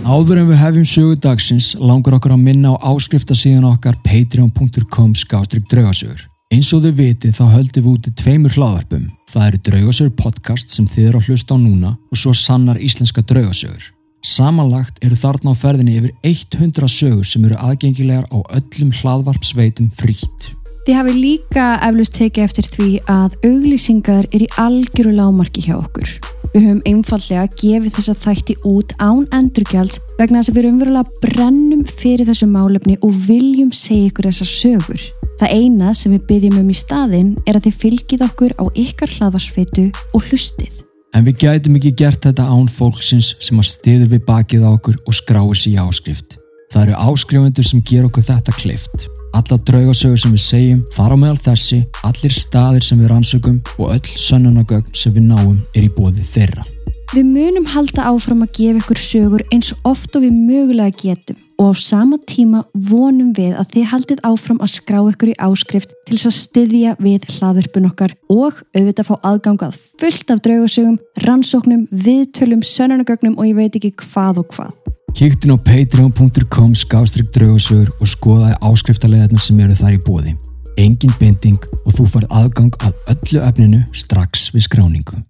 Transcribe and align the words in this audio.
Áður 0.00 0.38
en 0.40 0.48
við 0.48 0.60
hefjum 0.62 0.84
sögu 0.88 1.16
dagsins 1.20 1.74
langar 1.76 2.14
okkur 2.16 2.32
að 2.32 2.44
minna 2.46 2.72
á 2.72 2.88
áskriftasíðan 2.88 3.66
okkar 3.68 3.98
patreon.com 4.00 5.10
skástrygg 5.18 5.66
draugasögur. 5.68 6.22
Eins 6.50 6.70
og 6.74 6.82
þið 6.86 6.94
vitið 6.98 7.34
þá 7.36 7.44
höldum 7.52 7.84
við 7.84 7.90
úti 7.92 8.12
tveimur 8.16 8.56
hlaðarpum. 8.56 9.04
Það 9.30 9.46
eru 9.50 9.60
draugasögur 9.68 10.14
podcast 10.16 10.72
sem 10.72 10.88
þið 10.88 11.10
eru 11.10 11.20
að 11.20 11.28
hlusta 11.28 11.54
á 11.54 11.58
núna 11.60 11.92
og 12.08 12.22
svo 12.22 12.32
sannar 12.32 12.80
íslenska 12.80 13.22
draugasögur. 13.22 13.90
Samanlagt 14.24 15.04
eru 15.04 15.20
þarna 15.20 15.52
á 15.52 15.60
ferðinni 15.60 16.00
yfir 16.00 16.16
100 16.24 16.90
sögur 16.90 17.28
sem 17.28 17.44
eru 17.44 17.60
aðgengilegar 17.60 18.24
á 18.32 18.38
öllum 18.56 18.96
hlaðvarpsveitum 18.96 19.92
frítt. 20.00 20.50
Þið 20.88 20.96
hafi 20.96 21.16
líka 21.20 21.70
eflust 21.84 22.16
tekið 22.16 22.48
eftir 22.48 22.72
því 22.72 22.90
að 23.04 23.36
auglýsingar 23.44 24.28
er 24.32 24.48
í 24.48 24.52
algjöru 24.56 25.12
lámarki 25.12 25.68
hjá 25.68 25.76
okkur. 25.76 26.39
Við 26.50 26.64
höfum 26.66 26.80
einfallega 26.88 27.44
gefið 27.60 27.94
þessa 27.94 28.14
þætti 28.24 28.56
út 28.66 28.94
án 28.98 29.22
endurgjalds 29.36 30.00
vegna 30.18 30.40
þess 30.40 30.50
að 30.50 30.56
við 30.58 30.68
umverulega 30.72 31.20
brennum 31.22 31.84
fyrir 31.86 32.26
þessu 32.26 32.48
málefni 32.50 32.96
og 33.06 33.14
viljum 33.28 33.70
segja 33.70 34.08
ykkur 34.10 34.26
þessar 34.30 34.50
sögur. 34.50 35.04
Það 35.38 35.54
eina 35.60 35.94
sem 35.94 36.16
við 36.16 36.26
byggjum 36.26 36.58
um 36.58 36.74
í 36.74 36.76
staðin 36.76 37.30
er 37.46 37.60
að 37.60 37.68
þið 37.68 37.78
fylgið 37.84 38.26
okkur 38.26 38.56
á 38.58 38.64
ykkar 38.82 39.14
hlaðvarsfeitu 39.14 39.86
og 40.10 40.26
hlustið. 40.26 40.82
En 41.14 41.26
við 41.26 41.38
gætum 41.44 41.78
ekki 41.78 41.94
gert 42.02 42.26
þetta 42.26 42.50
án 42.50 42.66
fólksins 42.70 43.36
sem 43.38 43.62
að 43.62 43.70
stiður 43.70 44.14
við 44.16 44.26
bakið 44.26 44.66
á 44.66 44.70
okkur 44.74 44.98
og 45.06 45.20
skráir 45.22 45.58
sér 45.58 45.78
í 45.78 45.82
áskrift. 45.86 46.39
Það 46.70 46.84
eru 46.84 46.98
áskrifundur 47.02 47.66
sem 47.66 47.80
ger 47.82 48.04
okkur 48.06 48.22
þetta 48.22 48.52
klift. 48.54 49.08
Alla 49.34 49.56
draugasögur 49.66 50.18
sem 50.22 50.34
við 50.34 50.42
segjum 50.44 50.82
fara 50.94 51.16
meðal 51.18 51.40
þessi, 51.48 51.80
allir 52.06 52.34
staðir 52.34 52.84
sem 52.86 52.98
við 53.00 53.10
rannsökum 53.10 53.56
og 53.78 53.94
öll 53.96 54.12
sönnunagögn 54.18 54.94
sem 54.94 55.14
við 55.14 55.26
náum 55.32 55.56
er 55.74 55.86
í 55.86 55.90
bóði 55.96 56.22
þeirra. 56.26 56.66
Við 57.10 57.26
munum 57.26 57.66
halda 57.66 58.06
áfram 58.06 58.44
að 58.44 58.52
gefa 58.54 58.84
ykkur 58.84 59.00
sögur 59.02 59.42
eins 59.50 59.72
oft 59.82 60.14
og 60.14 60.22
við 60.22 60.36
mögulega 60.38 60.94
getum 60.94 61.40
og 61.60 61.74
á 61.74 61.82
sama 61.82 62.20
tíma 62.22 62.62
vonum 62.72 63.32
við 63.36 63.58
að 63.58 63.74
þið 63.74 63.88
haldið 63.90 64.22
áfram 64.30 64.62
að 64.62 64.72
skrá 64.76 65.00
ykkur 65.02 65.32
í 65.32 65.34
áskrift 65.42 65.90
til 66.06 66.14
þess 66.20 66.30
að 66.30 66.36
styðja 66.38 66.94
við 67.02 67.26
hlaðurpun 67.34 67.90
okkar 67.90 68.14
og 68.30 68.62
auðvitað 68.78 69.10
fá 69.10 69.14
aðgangað 69.26 69.76
fullt 70.00 70.30
af 70.30 70.40
draugasögum, 70.46 70.96
rannsóknum, 71.26 71.84
viðtölum, 71.90 72.62
sönnunagögnum 72.62 73.36
og 73.36 73.50
ég 73.50 73.58
veit 73.58 73.76
ekki 73.76 73.92
hvað 74.06 74.44
og 74.44 74.54
hvað. 74.54 74.72
Kíktin 75.14 75.52
á 75.52 75.58
patreon.com 75.58 76.74
skástrygg 76.74 77.32
draugasögur 77.34 77.90
og 78.00 78.08
skoðaði 78.08 78.54
áskriftarleðarna 78.64 79.42
sem 79.42 79.58
eru 79.60 79.74
þar 79.76 79.96
í 79.96 80.00
bóði. 80.06 80.32
Engin 80.80 81.12
binding 81.20 81.60
og 81.84 81.92
þú 81.98 82.06
far 82.14 82.26
aðgang 82.30 82.72
af 82.80 83.10
öllu 83.10 83.42
efninu 83.44 83.82
strax 83.92 84.48
við 84.54 84.68
skráningu. 84.68 85.20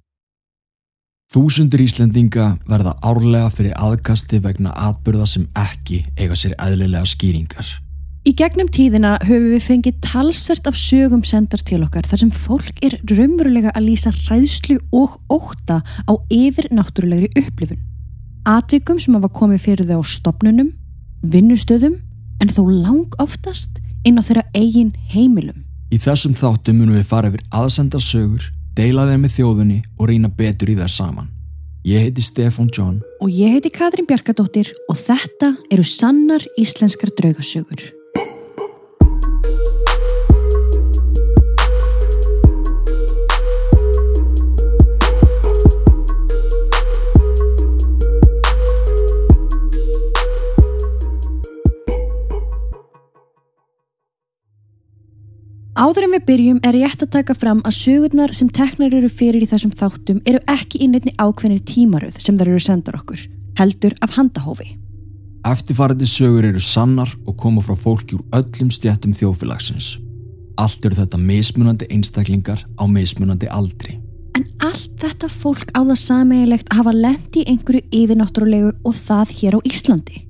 Þúsundur 1.30 1.84
Íslendinga 1.84 2.56
verða 2.68 2.96
árlega 3.06 3.50
fyrir 3.54 3.76
aðkasti 3.78 4.40
vegna 4.42 4.72
atbyrða 4.74 5.28
sem 5.30 5.46
ekki 5.58 6.02
eiga 6.18 6.38
sér 6.38 6.56
eðlilega 6.58 7.06
skýringar. 7.06 7.76
Í 8.26 8.34
gegnum 8.36 8.68
tíðina 8.68 9.14
höfum 9.24 9.54
við 9.54 9.62
fengið 9.64 10.00
talsvert 10.04 10.66
af 10.68 10.76
sögum 10.76 11.22
sendar 11.24 11.62
til 11.64 11.80
okkar 11.86 12.04
þar 12.06 12.26
sem 12.26 12.34
fólk 12.34 12.82
er 12.84 12.98
raunverulega 13.08 13.72
að 13.72 13.86
lýsa 13.88 14.12
ræðslu 14.26 14.76
og 14.92 15.16
óta 15.32 15.80
á 15.80 16.12
yfir 16.28 16.68
náttúrulegri 16.74 17.32
upplifun. 17.40 17.89
Atvikum 18.50 18.98
sem 18.98 19.14
hafa 19.14 19.28
komið 19.30 19.60
fyrir 19.62 19.86
þau 19.86 20.00
á 20.02 20.10
stopnunum, 20.10 20.72
vinnustöðum 21.22 22.00
en 22.42 22.50
þó 22.50 22.64
lang 22.66 23.12
oftast 23.22 23.76
inn 24.08 24.18
á 24.18 24.26
þeirra 24.26 24.42
eigin 24.56 24.90
heimilum. 25.12 25.60
Í 25.94 26.00
þessum 26.02 26.34
þáttum 26.34 26.80
munum 26.80 26.96
við 26.98 27.06
fara 27.12 27.30
yfir 27.30 27.44
aðsendar 27.54 28.02
sögur, 28.02 28.48
deila 28.74 29.06
þeim 29.06 29.22
með 29.22 29.36
þjóðunni 29.36 29.78
og 30.00 30.10
reyna 30.10 30.32
betur 30.34 30.72
í 30.72 30.76
þær 30.80 30.94
saman. 30.96 31.30
Ég 31.86 32.08
heiti 32.08 32.24
Stefan 32.26 32.68
John 32.74 32.98
Og 33.22 33.30
ég 33.32 33.54
heiti 33.54 33.70
Katrín 33.72 34.08
Bjarkadóttir 34.10 34.72
og 34.90 34.98
þetta 34.98 35.54
eru 35.70 35.86
sannar 35.86 36.42
íslenskar 36.58 37.14
draugasögur. 37.14 37.99
Áður 55.80 56.04
en 56.04 56.12
við 56.12 56.24
byrjum 56.28 56.58
er 56.68 56.76
rétt 56.76 57.00
að 57.06 57.12
taka 57.14 57.32
fram 57.32 57.62
að 57.64 57.72
sögurnar 57.78 58.34
sem 58.36 58.50
teknar 58.52 58.92
eru 58.92 59.08
fyrir 59.08 59.40
í 59.40 59.48
þessum 59.48 59.70
þáttum 59.72 60.18
eru 60.28 60.36
ekki 60.52 60.84
nefni 60.92 61.14
ákveðinir 61.16 61.62
tímaröð 61.64 62.18
sem 62.20 62.36
þar 62.36 62.50
eru 62.52 62.60
sendar 62.60 62.98
okkur, 62.98 63.22
heldur 63.56 63.94
af 64.04 64.18
handahófi. 64.18 64.66
Eftirfarandi 65.48 66.04
sögur 66.04 66.44
eru 66.50 66.60
sannar 66.60 67.14
og 67.24 67.38
koma 67.40 67.64
frá 67.64 67.72
fólki 67.80 68.18
úr 68.18 68.26
öllum 68.36 68.68
stjættum 68.68 69.14
þjófélagsins. 69.16 69.94
Allt 70.60 70.84
eru 70.84 70.98
þetta 70.98 71.20
mismunandi 71.22 71.88
einstaklingar 71.88 72.60
á 72.76 72.84
mismunandi 72.84 73.48
aldri. 73.48 73.96
En 74.36 74.44
allt 74.60 74.92
þetta 75.00 75.30
fólk 75.32 75.72
á 75.72 75.80
það 75.80 75.96
sameigilegt 76.02 76.68
að 76.68 76.82
hafa 76.82 76.92
lendi 76.98 77.40
í 77.40 77.54
einhverju 77.54 77.86
yfirnáttúrulegu 78.02 78.74
og 78.84 78.98
það 78.98 79.32
hér 79.38 79.56
á 79.56 79.60
Íslandi. 79.64 80.26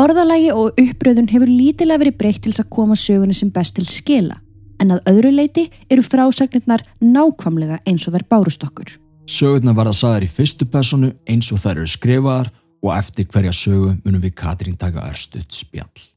Orðalagi 0.00 0.48
og 0.56 0.80
uppröðun 0.80 1.28
hefur 1.28 1.52
lítilega 1.52 2.00
verið 2.06 2.18
breytt 2.24 2.40
til 2.46 2.54
þess 2.54 2.64
að 2.64 2.72
koma 2.72 2.96
sögunni 2.96 3.36
sem 3.36 3.52
best 3.52 3.76
til 3.76 3.84
skila, 3.84 4.38
en 4.82 4.96
að 4.96 5.06
öðru 5.12 5.32
leiti 5.36 5.68
eru 5.90 6.02
frásagnirnar 6.04 6.84
nákvamlega 7.02 7.80
eins 7.86 8.06
og 8.08 8.16
þær 8.16 8.26
bárust 8.30 8.66
okkur. 8.66 8.96
Sögurnar 9.30 9.76
verða 9.78 9.94
sagðar 9.94 10.26
í 10.26 10.30
fyrstu 10.30 10.66
personu 10.66 11.12
eins 11.30 11.52
og 11.54 11.62
þær 11.62 11.84
eru 11.84 11.92
skrifaðar 11.92 12.50
og 12.82 12.96
eftir 12.96 13.28
hverja 13.30 13.54
sögu 13.54 13.94
munum 14.02 14.22
við 14.24 14.34
Katrín 14.42 14.78
taka 14.78 15.06
örstuðt 15.06 15.54
spjall. 15.54 16.08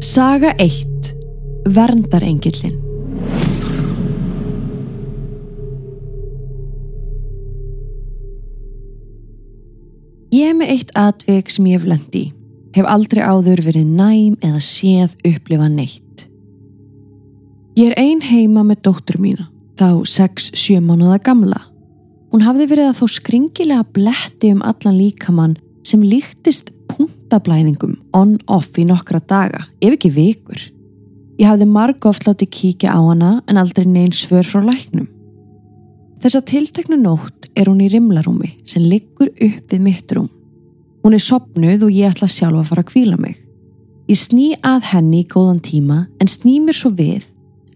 Saga 0.00 0.54
1. 0.58 1.14
Verndarengillin 1.70 2.78
Ég 10.30 10.52
er 10.52 10.54
með 10.54 10.70
eitt 10.72 10.92
atvik 10.94 11.50
sem 11.50 11.66
ég 11.66 11.80
hef 11.80 11.88
lendi 11.90 12.20
í. 12.22 12.39
Hef 12.76 12.86
aldrei 12.86 13.22
áður 13.24 13.64
verið 13.66 13.88
næm 13.88 14.36
eða 14.46 14.60
séð 14.62 15.16
upplifa 15.26 15.68
neitt. 15.70 16.26
Ég 17.78 17.90
er 17.90 17.98
ein 17.98 18.20
heima 18.22 18.62
með 18.66 18.82
dóttur 18.86 19.20
mína, 19.22 19.48
þá 19.78 20.02
6-7 20.06 20.80
mánuða 20.84 21.20
gamla. 21.24 21.60
Hún 22.30 22.44
hafði 22.46 22.66
verið 22.70 22.90
að 22.90 22.98
fá 23.00 23.06
skringilega 23.10 23.86
bletti 23.94 24.52
um 24.54 24.60
allan 24.66 24.98
líkamann 24.98 25.56
sem 25.86 26.02
líktist 26.04 26.70
punktablæðingum 26.90 27.96
on-off 28.14 28.78
í 28.78 28.84
nokkra 28.86 29.22
daga, 29.22 29.64
ef 29.82 29.96
ekki 29.96 30.12
vikur. 30.14 30.60
Ég 31.40 31.48
hafði 31.48 31.70
marg 31.70 32.04
oft 32.06 32.26
látið 32.28 32.52
kíkja 32.54 32.94
á 32.94 33.00
hana 33.00 33.30
en 33.48 33.58
aldrei 33.58 33.86
neyn 33.88 34.12
svör 34.14 34.46
frá 34.46 34.60
læknum. 34.62 35.08
Þessa 36.20 36.42
tilteknu 36.44 36.98
nótt 37.00 37.48
er 37.56 37.70
hún 37.70 37.80
í 37.80 37.88
rimlarúmi 37.88 38.52
sem 38.68 38.84
liggur 38.84 39.30
upp 39.32 39.72
við 39.72 39.80
mitt 39.86 40.12
rúm. 40.12 40.28
Hún 41.00 41.16
er 41.16 41.22
sopnuð 41.24 41.86
og 41.86 41.94
ég 41.94 42.12
ætla 42.12 42.28
sjálf 42.28 42.60
að 42.60 42.70
fara 42.70 42.84
að 42.84 42.90
kvíla 42.92 43.18
mig. 43.20 43.36
Ég 44.10 44.18
sný 44.18 44.50
að 44.66 44.88
henni 44.90 45.22
í 45.22 45.28
góðan 45.30 45.62
tíma 45.64 46.02
en 46.20 46.28
sný 46.28 46.58
mér 46.60 46.76
svo 46.76 46.90
við 46.92 47.30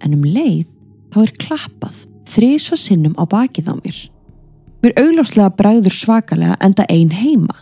en 0.05 0.17
um 0.17 0.25
leið 0.27 0.67
þá 1.15 1.21
er 1.23 1.33
klappað 1.41 2.03
þrísva 2.35 2.77
sinnum 2.81 3.15
á 3.17 3.25
bakið 3.31 3.71
á 3.71 3.75
mér. 3.79 3.99
Mér 4.83 4.99
augljóslega 5.01 5.55
bræður 5.57 5.95
svakalega 5.95 6.59
enda 6.61 6.85
ein 6.93 7.15
heima. 7.15 7.57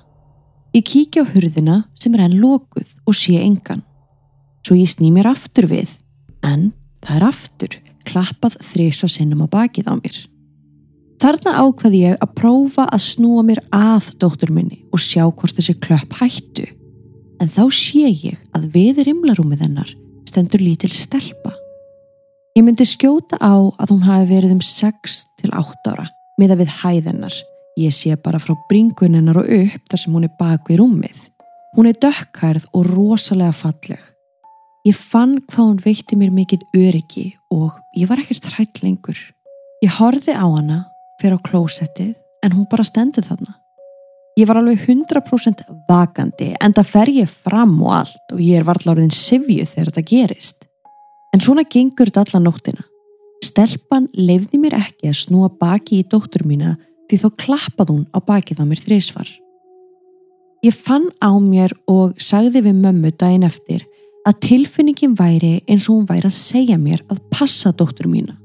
Ég 0.75 0.87
kíkja 0.89 1.23
á 1.23 1.31
hurðina 1.31 1.83
sem 1.95 2.15
er 2.17 2.25
enn 2.25 2.41
lokuð 2.41 2.89
og 3.07 3.15
sé 3.15 3.37
engan. 3.45 3.85
Svo 4.67 4.75
ég 4.79 4.91
sný 4.91 5.13
mér 5.15 5.31
aftur 5.31 5.69
við 5.71 5.93
en 6.43 6.73
það 7.05 7.17
er 7.19 7.29
aftur 7.29 7.79
klappað 8.09 8.59
þrísva 8.73 9.11
sinnum 9.11 9.45
á 9.45 9.49
bakið 9.53 9.93
á 9.93 9.95
mér. 10.01 10.17
Þarna 11.23 11.53
ákveði 11.63 11.99
ég 12.03 12.15
að 12.19 12.31
prófa 12.35 12.85
að 12.91 13.03
snúa 13.05 13.45
mér 13.47 13.61
að 13.71 14.09
dóttur 14.19 14.51
minni 14.51 14.81
og 14.91 14.99
sjá 14.99 15.23
hvort 15.29 15.55
þessi 15.55 15.77
klöpp 15.79 16.17
hættu. 16.19 16.65
En 17.39 17.47
þá 17.47 17.63
sé 17.71 18.09
ég 18.11 18.41
að 18.59 18.65
við 18.75 19.05
rimlarúmið 19.07 19.63
hennar 19.63 19.93
stendur 20.27 20.65
lítil 20.65 20.91
stelpa. 20.91 21.55
Ég 22.59 22.67
myndi 22.67 22.83
skjóta 22.89 23.39
á 23.39 23.55
að 23.55 23.95
hún 23.95 24.03
hafi 24.03 24.33
verið 24.33 24.57
um 24.57 24.65
6 24.67 25.17
til 25.39 25.55
8 25.55 25.95
ára 25.95 26.09
með 26.43 26.57
að 26.57 26.65
við 26.65 26.77
hæðennar. 26.81 27.41
Ég 27.79 27.95
sé 27.95 28.19
bara 28.19 28.43
frá 28.43 28.59
bringun 28.67 29.15
hennar 29.15 29.39
og 29.45 29.47
upp 29.47 29.91
þar 29.93 30.03
sem 30.03 30.19
hún 30.19 30.27
er 30.27 30.37
bak 30.43 30.67
við 30.67 30.83
rúmið. 30.83 31.19
Hún 31.79 31.87
er 31.87 32.03
dökkhærð 32.03 32.67
og 32.75 32.89
rosalega 32.91 33.55
falleg. 33.55 34.03
Ég 34.91 34.99
fann 34.99 35.39
hvað 35.47 35.69
hún 35.69 35.85
veitti 35.87 36.19
mér 36.19 36.35
mikið 36.35 36.67
öryggi 36.75 37.29
og 37.55 37.79
ég 37.95 38.11
var 38.11 38.19
ekkert 38.19 38.51
hrætt 38.57 38.83
lengur. 38.83 39.29
Ég 39.87 40.01
horfi 40.03 40.35
á 40.35 40.51
hana 40.51 40.89
fyrir 41.23 41.39
á 41.39 41.47
klósettið 41.47 42.17
en 42.43 42.55
hún 42.57 42.67
bara 42.71 42.87
stendur 42.87 43.25
þarna. 43.27 43.55
Ég 44.41 44.49
var 44.49 44.59
alveg 44.59 44.81
100% 44.89 45.61
vakandi 45.89 46.55
en 46.57 46.73
það 46.73 46.89
fer 46.89 47.11
ég 47.13 47.29
fram 47.31 47.75
og 47.85 47.93
allt 48.01 48.33
og 48.33 48.41
ég 48.41 48.59
er 48.59 48.67
varðla 48.67 48.95
orðin 48.95 49.13
sifju 49.13 49.67
þegar 49.69 49.91
þetta 49.91 50.09
gerist. 50.09 50.65
En 51.33 51.41
svona 51.45 51.67
gengur 51.69 52.09
þetta 52.09 52.25
alla 52.25 52.43
nóttina. 52.47 52.87
Stelpan 53.45 54.09
leifði 54.17 54.61
mér 54.63 54.79
ekki 54.79 55.11
að 55.11 55.21
snúa 55.21 55.51
baki 55.61 56.01
í 56.01 56.09
dóttur 56.09 56.47
mína 56.49 56.77
því 57.11 57.21
þó 57.23 57.29
klappað 57.45 57.93
hún 57.93 58.05
á 58.17 58.19
bakið 58.25 58.63
á 58.63 58.65
mér 58.65 58.81
þrísvar. 58.81 59.29
Ég 60.63 60.77
fann 60.79 61.11
á 61.21 61.31
mér 61.43 61.75
og 61.91 62.15
sagði 62.23 62.63
við 62.69 62.79
mömmu 62.85 63.11
daginn 63.19 63.49
eftir 63.49 63.83
að 64.25 64.39
tilfinningin 64.47 65.17
væri 65.19 65.57
eins 65.67 65.89
og 65.89 65.99
hún 65.99 66.09
væri 66.09 66.31
að 66.31 66.39
segja 66.39 66.79
mér 66.79 67.03
að 67.11 67.21
passa 67.35 67.75
dóttur 67.75 68.09
mína. 68.09 68.39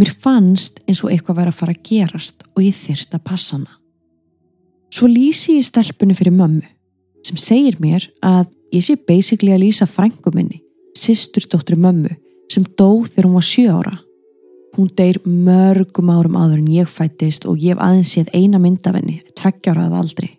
Mér 0.00 0.14
fannst 0.16 0.78
eins 0.88 1.02
og 1.04 1.10
eitthvað 1.12 1.42
væri 1.42 1.52
að 1.52 1.58
fara 1.58 1.72
að 1.76 1.82
gerast 1.84 2.44
og 2.54 2.62
ég 2.64 2.76
þyrst 2.76 3.12
að 3.12 3.24
passa 3.26 3.58
hana. 3.58 3.74
Svo 4.90 5.08
lýsi 5.10 5.58
ég 5.58 5.66
stelpunni 5.66 6.16
fyrir 6.16 6.32
mömmu 6.32 6.64
sem 7.26 7.36
segir 7.36 7.76
mér 7.82 8.06
að 8.24 8.48
ég 8.72 8.86
sé 8.86 8.96
basically 8.96 9.52
að 9.52 9.66
lýsa 9.66 9.84
frængu 9.90 10.32
minni, 10.32 10.62
sýsturdóttri 10.96 11.76
mömmu 11.76 12.14
sem 12.50 12.64
dó 12.78 13.04
þegar 13.04 13.28
hún 13.28 13.36
var 13.36 13.46
7 13.50 13.68
ára. 13.76 13.94
Hún 14.78 14.88
deyr 14.96 15.20
mörgum 15.26 16.10
árum 16.14 16.38
áður 16.38 16.62
en 16.62 16.72
ég 16.72 16.88
fættist 16.88 17.44
og 17.44 17.60
ég 17.60 17.74
hef 17.74 17.84
aðeins 17.84 18.14
séð 18.14 18.32
eina 18.32 18.58
myndavenni, 18.62 19.20
tveggjárað 19.36 20.00
aldrei. 20.00 20.30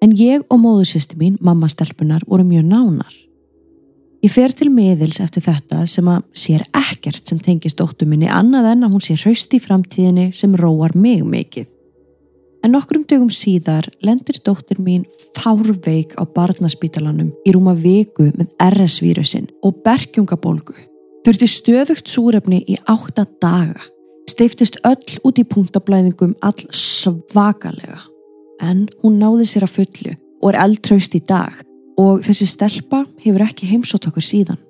En 0.00 0.14
ég 0.16 0.46
og 0.48 0.62
móðursýsti 0.62 1.18
mín, 1.18 1.36
mamma 1.42 1.68
stelpunar, 1.68 2.24
voru 2.26 2.46
mjög 2.46 2.70
nánar. 2.70 3.14
Ég 4.18 4.32
fer 4.34 4.50
til 4.50 4.66
miðils 4.74 5.20
eftir 5.22 5.44
þetta 5.44 5.84
sem 5.86 6.08
að 6.10 6.24
sér 6.34 6.64
ekkert 6.74 7.28
sem 7.30 7.38
tengist 7.38 7.78
dóttu 7.78 8.06
minni 8.08 8.26
annað 8.26 8.72
en 8.72 8.86
að 8.88 8.96
hún 8.96 9.04
sé 9.04 9.14
hraust 9.14 9.52
í 9.54 9.60
framtíðinni 9.62 10.32
sem 10.34 10.56
róar 10.58 10.96
mig 10.98 11.22
mikið. 11.22 11.68
En 12.66 12.74
nokkrum 12.74 13.04
dögum 13.06 13.30
síðar 13.30 13.86
lendir 14.02 14.40
dóttir 14.42 14.80
mín 14.82 15.04
fárveik 15.38 16.16
á 16.18 16.26
barnaspítalanum 16.26 17.30
í 17.46 17.54
rúma 17.54 17.76
viku 17.78 18.32
með 18.34 18.50
RS-vírusin 18.58 19.46
og 19.62 19.78
bergjungabólgu. 19.86 20.74
Þurfti 21.22 21.50
stöðugt 21.54 22.10
súrefni 22.10 22.64
í 22.66 22.74
átta 22.90 23.22
daga. 23.38 23.86
Steiftist 24.26 24.80
öll 24.82 25.22
út 25.22 25.38
í 25.38 25.46
punktablæðingum 25.46 26.34
all 26.42 26.66
svakalega. 26.74 28.02
En 28.66 28.88
hún 29.04 29.22
náði 29.22 29.46
sér 29.46 29.70
að 29.70 29.76
fullu 29.78 30.18
og 30.42 30.50
er 30.50 30.62
eldtraust 30.66 31.14
í 31.14 31.22
dag 31.22 31.62
og 31.98 32.22
þessi 32.26 32.46
stelpa 32.48 33.04
hefur 33.24 33.44
ekki 33.44 33.68
heimsótt 33.70 34.08
okkur 34.10 34.24
síðan. 34.24 34.60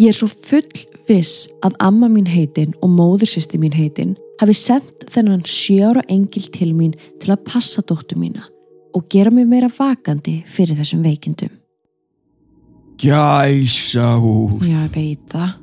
Ég 0.00 0.12
er 0.12 0.16
svo 0.16 0.28
full 0.28 0.86
viss 1.08 1.46
að 1.64 1.76
amma 1.84 2.08
mín 2.12 2.28
heitin 2.28 2.74
og 2.82 2.92
móðursýsti 2.96 3.60
mín 3.60 3.76
heitin 3.76 4.16
hafi 4.40 4.56
sendt 4.56 5.06
þennan 5.12 5.44
sjára 5.48 6.02
engil 6.12 6.48
til 6.52 6.72
mín 6.76 6.96
til 7.20 7.32
að 7.32 7.44
passa 7.48 7.84
dóttu 7.84 8.18
mína 8.20 8.44
og 8.96 9.06
gera 9.12 9.30
mig 9.32 9.48
meira 9.48 9.68
vakandi 9.72 10.42
fyrir 10.48 10.76
þessum 10.78 11.04
veikindum. 11.04 11.52
Gæsa 12.96 14.14
húð. 14.16 14.64
Já, 14.64 14.84
ég 14.86 14.92
veit 14.94 15.24
það. 15.32 15.56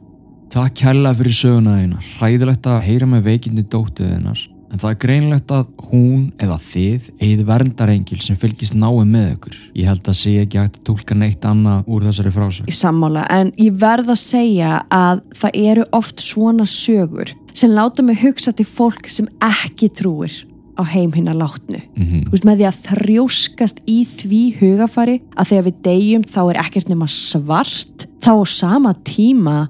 Takk 0.54 0.76
kærlega 0.84 1.18
fyrir 1.18 1.34
söguna 1.34 1.80
þína. 1.80 2.02
Hræðilegt 2.20 2.68
að 2.70 2.84
heyra 2.86 3.08
með 3.10 3.24
veikindi 3.32 3.64
dóttu 3.66 4.06
þinnar. 4.06 4.44
En 4.74 4.82
það 4.82 4.90
er 4.90 5.00
greinlegt 5.04 5.52
að 5.54 5.68
hún 5.92 6.22
eða 6.42 6.56
þið 6.58 7.10
eigið 7.22 7.44
verndarengil 7.46 8.22
sem 8.26 8.38
fylgist 8.42 8.74
náið 8.74 9.04
með 9.12 9.28
ykkur. 9.36 9.58
Ég 9.78 9.90
held 9.92 10.08
að 10.10 10.18
sé 10.18 10.34
ekki 10.42 10.62
að 10.64 10.80
tólka 10.88 11.18
neitt 11.18 11.46
annað 11.46 11.92
úr 11.94 12.08
þessari 12.08 12.32
frásög. 12.34 12.72
Í 12.72 12.74
sammála, 12.74 13.28
en 13.30 13.52
ég 13.62 13.78
verð 13.78 14.10
að 14.16 14.22
segja 14.24 14.80
að 14.90 15.22
það 15.38 15.60
eru 15.62 15.86
oft 15.94 16.26
svona 16.26 16.66
sögur 16.66 17.36
sem 17.54 17.70
láta 17.70 18.02
mig 18.02 18.18
hugsa 18.24 18.50
til 18.58 18.66
fólk 18.66 19.06
sem 19.14 19.30
ekki 19.46 19.92
trúir 19.94 20.34
á 20.74 20.82
heim 20.90 21.14
hinn 21.14 21.30
að 21.30 21.44
látnu. 21.44 21.84
Mm 21.94 22.06
-hmm. 22.08 22.24
Þú 22.26 22.32
veist, 22.34 22.46
með 22.50 22.58
því 22.58 22.66
að 22.70 22.82
þrjóskast 22.88 23.78
í 23.86 24.00
því 24.10 24.42
hugafari 24.58 25.22
að 25.38 25.48
þegar 25.50 25.66
við 25.68 25.82
deyjum 25.84 26.24
þá 26.24 26.42
er 26.50 26.62
ekkert 26.66 26.90
nema 26.90 27.08
svart, 27.08 28.08
þá 28.26 28.32
á 28.42 28.46
sama 28.50 28.96
tíma 29.06 29.70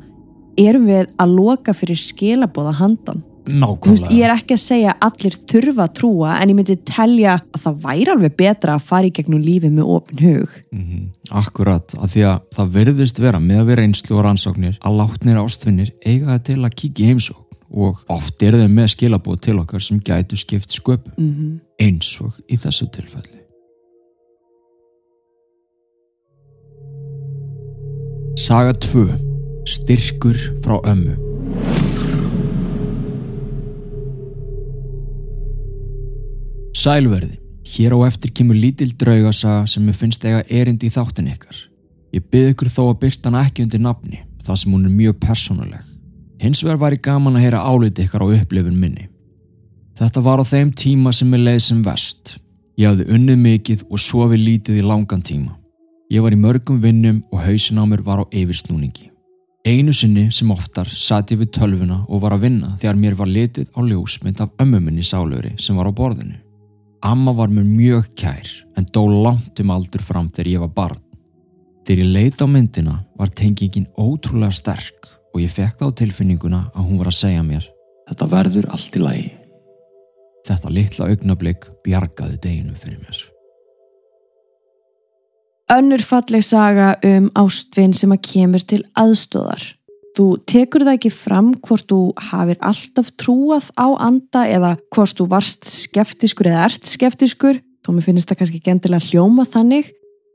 erum 0.57 0.85
við 0.87 1.11
að 1.17 1.35
loka 1.35 1.73
fyrir 1.73 1.97
skilabóða 1.97 2.73
handan. 2.79 3.23
Nákvæmlega. 3.45 4.09
ég 4.15 4.23
er 4.23 4.33
ekki 4.37 4.55
að 4.55 4.61
segja 4.63 4.93
að 4.93 5.07
allir 5.07 5.37
þurfa 5.51 5.83
að 5.83 5.93
trúa 5.99 6.35
en 6.39 6.49
ég 6.49 6.55
myndi 6.55 6.77
telja 6.87 7.33
að 7.53 7.61
það 7.65 7.79
væri 7.83 8.11
alveg 8.13 8.35
betra 8.39 8.75
að 8.77 8.85
fara 8.87 9.09
í 9.09 9.11
gegnum 9.11 9.43
lífið 9.43 9.71
með 9.71 9.91
opin 9.97 10.23
hug. 10.23 10.49
Mm 10.71 11.09
Akkurat, 11.31 11.95
af 11.97 12.13
því 12.13 12.25
að 12.29 12.41
það 12.55 12.73
verðist 12.77 13.19
vera 13.19 13.39
með 13.39 13.59
að 13.59 13.69
vera 13.71 13.83
einslu 13.83 14.17
og 14.17 14.25
rannsóknir 14.25 14.77
að 14.79 14.97
látnir 14.99 15.39
ástvinnir 15.41 15.91
eiga 16.05 16.25
það 16.25 16.43
til 16.43 16.59
að 16.63 16.75
kíkja 16.75 17.03
í 17.03 17.07
heimsókn 17.11 17.43
og 17.73 18.03
oft 18.07 18.43
eru 18.43 18.59
þau 18.61 18.69
með 18.69 18.91
skilabóð 18.93 19.39
til 19.41 19.59
okkar 19.59 19.81
sem 19.81 19.99
gætu 19.99 20.37
skipt 20.37 20.69
sköpum 20.71 21.13
Mm 21.17 21.31
-hmm. 21.33 21.59
eins 21.79 22.21
og 22.21 22.33
í 22.47 22.57
þessu 22.57 22.89
tilfelli. 22.91 23.39
Saga 28.37 28.73
2. 28.73 29.07
Styrkur 29.65 30.37
frá 30.63 30.79
ömmu. 30.85 31.15
Sælverði. 36.83 37.37
Hér 37.63 37.93
á 37.95 37.99
eftir 38.09 38.33
kemur 38.35 38.57
lítil 38.59 38.91
draugasaga 38.99 39.67
sem 39.71 39.85
ég 39.87 39.95
finnst 39.95 40.25
eiga 40.27 40.41
erindi 40.51 40.89
í 40.89 40.91
þáttin 40.91 41.29
ykkar. 41.31 41.55
Ég 42.11 42.25
byrð 42.27 42.49
ykkur 42.51 42.71
þó 42.75 42.81
að 42.89 42.97
byrta 43.05 43.29
hana 43.29 43.43
ekki 43.47 43.63
undir 43.63 43.79
nafni, 43.79 44.19
það 44.43 44.59
sem 44.59 44.73
hún 44.75 44.89
er 44.89 44.97
mjög 44.97 45.15
persónuleg. 45.23 45.85
Hins 46.43 46.63
vegar 46.65 46.81
var 46.81 46.97
ég 46.97 47.03
gaman 47.05 47.39
að 47.39 47.45
heyra 47.45 47.63
áliti 47.63 48.03
ykkar 48.03 48.25
á 48.27 48.35
upplifun 48.35 48.75
minni. 48.81 49.07
Þetta 49.95 50.25
var 50.27 50.43
á 50.43 50.45
þeim 50.51 50.75
tíma 50.75 51.15
sem 51.15 51.31
ég 51.31 51.45
leið 51.45 51.63
sem 51.69 51.81
vest. 51.87 52.35
Ég 52.75 52.91
hafði 52.91 53.07
unnið 53.15 53.41
mikið 53.47 53.87
og 53.87 54.03
sofið 54.03 54.43
lítið 54.43 54.83
í 54.83 54.85
langan 54.91 55.23
tíma. 55.23 55.55
Ég 56.11 56.25
var 56.25 56.35
í 56.35 56.43
mörgum 56.43 56.83
vinnum 56.83 57.23
og 57.31 57.45
hausin 57.47 57.79
á 57.79 57.87
mér 57.87 58.03
var 58.03 58.25
á 58.27 58.31
yfirsnúningi. 58.33 59.07
Einu 59.63 59.95
sinni 59.95 60.27
sem 60.35 60.51
oftar 60.51 60.91
satt 60.91 61.31
ég 61.31 61.39
við 61.39 61.55
tölvuna 61.55 62.03
og 62.09 62.25
var 62.25 62.35
að 62.35 62.49
vinna 62.49 62.75
þegar 62.81 62.99
mér 62.99 63.15
var 63.15 63.31
litið 63.31 63.71
á 63.71 63.79
ljósmynd 63.79 64.43
af 64.43 64.51
ömmuminni 64.59 65.05
sálöri 65.05 65.55
sem 65.55 65.79
var 65.79 65.87
á 65.87 65.95
borðinu. 65.95 66.42
Amma 67.03 67.33
var 67.35 67.51
mér 67.51 67.67
mjög 67.67 68.09
kær 68.15 68.49
en 68.79 68.85
dó 68.95 69.03
langt 69.11 69.59
um 69.59 69.71
aldur 69.75 70.01
fram 70.01 70.29
þegar 70.31 70.51
ég 70.53 70.63
var 70.63 70.73
barn. 70.77 71.03
Þegar 71.83 72.03
ég 72.05 72.13
leita 72.15 72.47
á 72.47 72.47
myndina 72.47 72.97
var 73.19 73.33
tengingin 73.35 73.89
ótrúlega 73.99 74.55
sterk 74.55 75.09
og 75.33 75.41
ég 75.43 75.51
fekk 75.51 75.81
þá 75.81 75.87
tilfinninguna 75.99 76.69
að 76.71 76.87
hún 76.87 77.01
var 77.01 77.11
að 77.11 77.19
segja 77.19 77.43
mér 77.43 77.67
Þetta 78.09 78.27
verður 78.31 78.67
allt 78.75 78.97
í 78.97 79.01
lagi. 79.01 79.29
Þetta 80.43 80.71
litla 80.75 81.07
augnablík 81.11 81.69
bjargaði 81.85 82.39
deginu 82.43 82.75
fyrir 82.75 82.99
mér. 82.99 83.21
Önnur 85.73 86.03
falleg 86.03 86.43
saga 86.45 86.89
um 87.07 87.29
ástvinn 87.39 87.95
sem 87.95 88.11
að 88.13 88.25
kemur 88.27 88.65
til 88.67 88.81
aðstóðar. 88.99 89.63
Þú 90.13 90.27
tekur 90.45 90.85
það 90.85 90.97
ekki 90.99 91.09
fram 91.09 91.49
hvort 91.65 91.87
þú 91.89 91.99
hafir 92.29 92.59
alltaf 92.61 93.09
trúað 93.17 93.71
á 93.73 93.87
anda 93.97 94.43
eða 94.45 94.75
hvort 94.93 95.17
þú 95.17 95.25
varst 95.31 95.65
skeftiskur 95.65 96.51
eða 96.51 96.67
ert 96.67 96.85
skeftiskur, 96.85 97.59
þó 97.81 97.89
mér 97.95 98.05
finnst 98.05 98.29
það 98.29 98.43
kannski 98.43 98.61
gendilega 98.63 99.09
hljóma 99.09 99.45
þannig, 99.49 99.89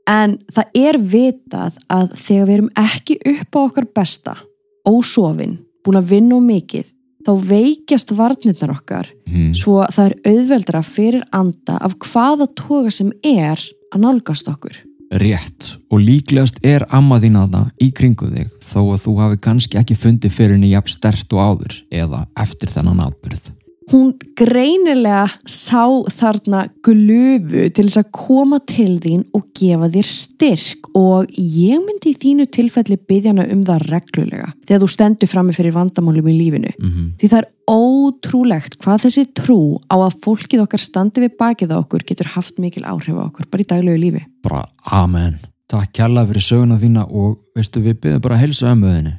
en 0.09 0.35
það 0.51 0.79
er 0.81 0.99
vitað 0.99 1.79
að 1.87 2.11
þegar 2.19 2.49
við 2.49 2.55
erum 2.57 2.71
ekki 2.83 3.19
upp 3.31 3.55
á 3.55 3.59
okkar 3.61 3.87
besta, 3.95 4.35
ósofin, 4.89 5.59
búin 5.85 6.01
að 6.01 6.11
vinna 6.11 6.35
og 6.35 6.43
mikið, 6.49 6.91
þá 7.23 7.31
veikjast 7.47 8.11
varnirnar 8.17 8.75
okkar 8.75 9.13
Hmm. 9.29 9.53
svo 9.53 9.83
það 9.85 10.05
er 10.09 10.15
auðveldra 10.31 10.79
fyrir 10.83 11.23
anda 11.31 11.77
af 11.79 11.93
hvaða 12.01 12.47
toga 12.55 12.89
sem 12.89 13.11
er 13.23 13.61
að 13.93 14.01
nálgast 14.01 14.47
okkur. 14.49 14.73
Rétt 15.09 15.71
og 15.89 16.03
líklegast 16.05 16.59
er 16.61 16.83
amma 16.93 17.17
þín 17.21 17.39
aðna 17.41 17.63
í 17.81 17.89
kringu 17.97 18.27
þig 18.29 18.51
þó 18.61 18.81
að 18.83 18.99
þú 19.05 19.13
hafi 19.23 19.39
kannski 19.41 19.79
ekki 19.81 19.97
fundið 19.97 20.35
fyrir 20.35 20.53
henni 20.53 20.69
jafn 20.69 20.93
stert 20.93 21.33
og 21.33 21.41
áður 21.41 21.79
eða 21.89 22.27
eftir 22.37 22.69
þennan 22.75 23.01
atbyrð. 23.07 23.49
Hún 23.89 24.11
greinilega 24.37 25.25
sá 25.49 25.87
þarna 26.13 26.67
glöfu 26.85 27.65
til 27.73 27.85
þess 27.87 27.97
að 28.03 28.09
koma 28.13 28.59
til 28.69 28.99
þín 29.01 29.23
og 29.33 29.47
gefa 29.57 29.89
þér 29.89 30.09
styrk 30.11 30.89
og 30.97 31.31
ég 31.33 31.81
myndi 31.81 32.13
í 32.13 32.17
þínu 32.21 32.45
tilfelli 32.53 32.99
byggja 33.09 33.33
hana 33.33 33.47
um 33.49 33.63
það 33.65 33.87
reglulega 33.89 34.51
þegar 34.67 34.83
þú 34.83 34.89
stendur 34.93 35.31
frammi 35.31 35.55
fyrir 35.57 35.73
vandamálum 35.73 36.29
í 36.29 36.35
lífinu. 36.37 36.73
Mm 36.77 36.89
-hmm. 36.91 37.07
Því 37.17 37.29
það 37.31 37.39
er 37.39 37.49
ótrúlegt 37.69 38.77
hvað 38.77 39.03
þessi 39.05 39.25
trú 39.33 39.81
á 39.89 39.95
að 39.97 40.19
fólkið 40.23 40.65
okkar 40.65 40.79
standi 40.79 41.21
við 41.25 41.37
bakið 41.39 41.73
á 41.73 41.81
okkur 41.81 42.05
getur 42.05 42.29
haft 42.35 42.59
mikil 42.59 42.83
áhrif 42.85 43.17
á 43.17 43.25
okkur 43.25 43.49
bara 43.49 43.61
í 43.61 43.69
daglegu 43.69 43.97
lífi. 43.97 44.25
Bara 44.43 44.65
amen. 44.85 45.39
Takk 45.67 45.93
kærlega 45.93 46.27
fyrir 46.27 46.41
söguna 46.41 46.77
þína 46.77 47.07
og 47.09 47.39
veistu 47.55 47.81
við 47.81 47.99
byrðum 48.01 48.21
bara 48.21 48.35
að 48.35 48.41
helsa 48.41 48.71
ömmuðinni. 48.73 49.13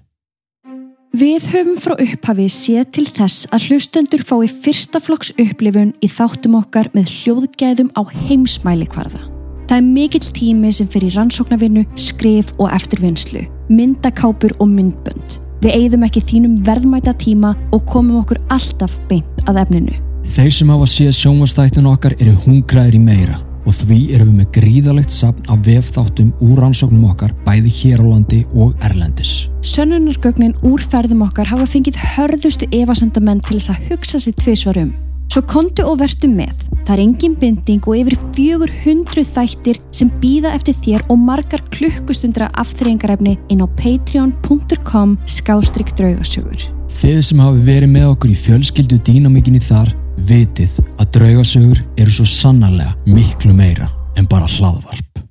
Við 1.11 1.43
höfum 1.51 1.79
frá 1.83 1.97
upphafi 1.99 2.45
séð 2.55 2.85
til 2.95 3.03
þess 3.11 3.49
að 3.51 3.65
hlustendur 3.67 4.21
fái 4.23 4.47
fyrsta 4.47 5.01
flokks 5.03 5.33
upplifun 5.43 5.91
í 5.99 6.07
þáttum 6.07 6.55
okkar 6.61 6.87
með 6.95 7.11
hljóðgæðum 7.11 7.91
á 7.99 8.03
heimsmæli 8.29 8.87
kvarða. 8.93 9.25
Það 9.67 9.75
er 9.81 9.89
mikill 9.89 10.31
tími 10.39 10.71
sem 10.71 10.87
fyrir 10.87 11.19
rannsóknarvinnu, 11.19 11.83
skrif 11.99 12.55
og 12.63 12.71
eftirvinnslu, 12.79 13.43
myndakápur 13.75 14.55
og 14.63 14.71
myndbönd. 14.71 15.41
Við 15.67 15.81
eigðum 15.81 16.07
ekki 16.07 16.23
þínum 16.31 16.57
verðmæta 16.63 17.19
tíma 17.19 17.57
og 17.75 17.83
komum 17.91 18.23
okkur 18.23 18.39
alltaf 18.47 18.95
beint 19.11 19.45
að 19.51 19.65
efninu. 19.67 19.99
Þeir 20.31 20.55
sem 20.55 20.71
hafa 20.71 20.91
séð 20.95 21.15
sjónvastættun 21.25 21.91
okkar 21.91 22.15
eru 22.23 22.39
hungraðir 22.47 23.03
í 23.03 23.03
meira 23.03 23.43
og 23.67 23.77
því 23.77 23.99
erum 24.17 24.31
við 24.33 24.39
með 24.41 24.49
gríðalegt 24.57 25.15
sapn 25.15 25.51
af 25.53 25.61
vefþáttum 25.67 26.33
úr 26.45 26.63
rannsóknum 26.65 27.11
okkar 27.11 27.35
bæði 27.47 27.75
hér 27.81 28.03
á 28.03 28.07
landi 28.07 28.41
og 28.55 28.75
erlendis. 28.87 29.51
Sönnunargögnin 29.67 30.57
úr 30.67 30.81
ferðum 30.81 31.27
okkar 31.27 31.51
hafa 31.53 31.69
fengið 31.69 32.01
hörðustu 32.17 32.69
evasendamenn 32.73 33.43
til 33.45 33.59
þess 33.59 33.75
að 33.75 33.87
hugsa 33.91 34.21
sér 34.23 34.37
tvisvar 34.41 34.81
um. 34.85 34.93
Svo 35.31 35.45
kontu 35.47 35.85
og 35.87 36.01
vertu 36.01 36.27
með. 36.27 36.57
Það 36.83 36.95
er 36.97 37.03
engin 37.05 37.37
binding 37.39 37.85
og 37.87 38.01
yfir 38.01 38.17
400 38.35 39.23
þættir 39.31 39.79
sem 39.95 40.11
býða 40.19 40.57
eftir 40.57 40.75
þér 40.83 41.05
og 41.13 41.21
margar 41.23 41.63
klukkustundra 41.71 42.49
aftreyingarefni 42.59 43.37
inn 43.53 43.63
á 43.63 43.71
patreon.com 43.79 45.15
skástrygg 45.31 45.95
draugasögur. 46.01 46.67
Þið 47.01 47.21
sem 47.29 47.45
hafi 47.45 47.63
verið 47.69 47.95
með 47.95 48.09
okkur 48.11 48.33
í 48.33 48.41
fjölskyldu 48.43 48.99
dýnamíkinni 49.07 49.63
þar 49.63 49.95
vitið 50.29 50.79
að 51.01 51.11
draugasögur 51.17 51.81
eru 52.01 52.13
svo 52.15 52.27
sannarlega 52.29 52.95
miklu 53.09 53.55
meira 53.57 53.89
en 54.19 54.29
bara 54.31 54.49
hlaðvarp. 54.51 55.23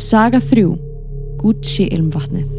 Saga 0.00 0.40
3. 0.42 0.66
Gucci 1.40 1.86
ilmvatnið 1.94 2.56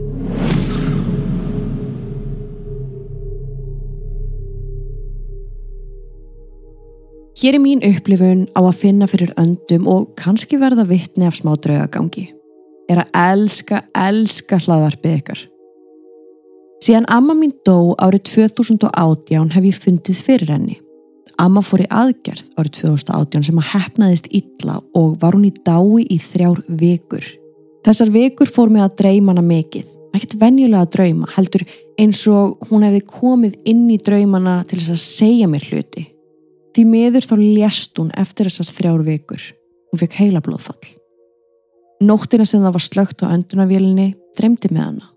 Hér 7.41 7.55
er 7.57 7.63
mín 7.63 7.79
upplifun 7.81 8.43
á 8.53 8.61
að 8.61 8.75
finna 8.77 9.07
fyrir 9.09 9.31
öndum 9.41 9.87
og 9.89 10.11
kannski 10.19 10.59
verða 10.61 10.85
vittni 10.85 11.25
af 11.25 11.39
smá 11.39 11.55
draugagangi. 11.57 12.27
Er 12.85 13.01
að 13.01 13.15
elska, 13.17 13.79
elska 13.97 14.59
hlaðvarpið 14.61 15.15
ykkar. 15.17 15.41
Síðan 16.81 17.05
amma 17.13 17.35
mín 17.37 17.51
dó 17.61 17.93
árið 18.01 18.23
2018 18.31 19.51
hef 19.53 19.65
ég 19.67 19.77
fundið 19.83 20.21
fyrir 20.25 20.49
henni. 20.49 20.79
Amma 21.41 21.61
fór 21.61 21.83
í 21.83 21.89
aðgerð 21.93 22.47
árið 22.57 22.71
2018 22.79 23.45
sem 23.47 23.59
að 23.61 23.69
hefnaðist 23.75 24.29
illa 24.33 24.79
og 24.97 25.19
var 25.21 25.37
hún 25.37 25.45
í 25.45 25.53
dái 25.61 26.07
í 26.09 26.17
þrjár 26.21 26.63
vikur. 26.81 27.27
Þessar 27.85 28.11
vikur 28.13 28.49
fór 28.49 28.73
mig 28.73 28.81
að 28.85 28.97
dreyma 29.01 29.35
hana 29.35 29.45
mikið. 29.45 29.93
Ekkert 30.11 30.35
venjulega 30.41 30.81
að 30.83 30.91
drauma, 30.97 31.29
heldur 31.37 31.63
eins 32.01 32.23
og 32.27 32.65
hún 32.69 32.83
hefði 32.83 33.03
komið 33.07 33.55
inn 33.69 33.85
í 33.93 33.99
draumana 34.01 34.57
til 34.67 34.81
þess 34.81 34.95
að 34.95 35.05
segja 35.05 35.47
mér 35.47 35.69
hluti. 35.69 36.07
Því 36.75 36.87
miður 36.87 37.29
þá 37.29 37.35
lést 37.39 38.01
hún 38.01 38.11
eftir 38.17 38.49
þessar 38.49 38.73
þrjár 38.73 39.05
vikur. 39.07 39.47
Hún 39.91 40.01
fekk 40.01 40.19
heila 40.19 40.41
blóðfall. 40.43 40.91
Nóttina 42.01 42.45
sem 42.49 42.63
það 42.63 42.75
var 42.75 42.89
slögt 42.89 43.21
á 43.21 43.29
öndunavélinni 43.29 44.13
dremdi 44.37 44.73
með 44.73 44.87
hana. 44.87 45.11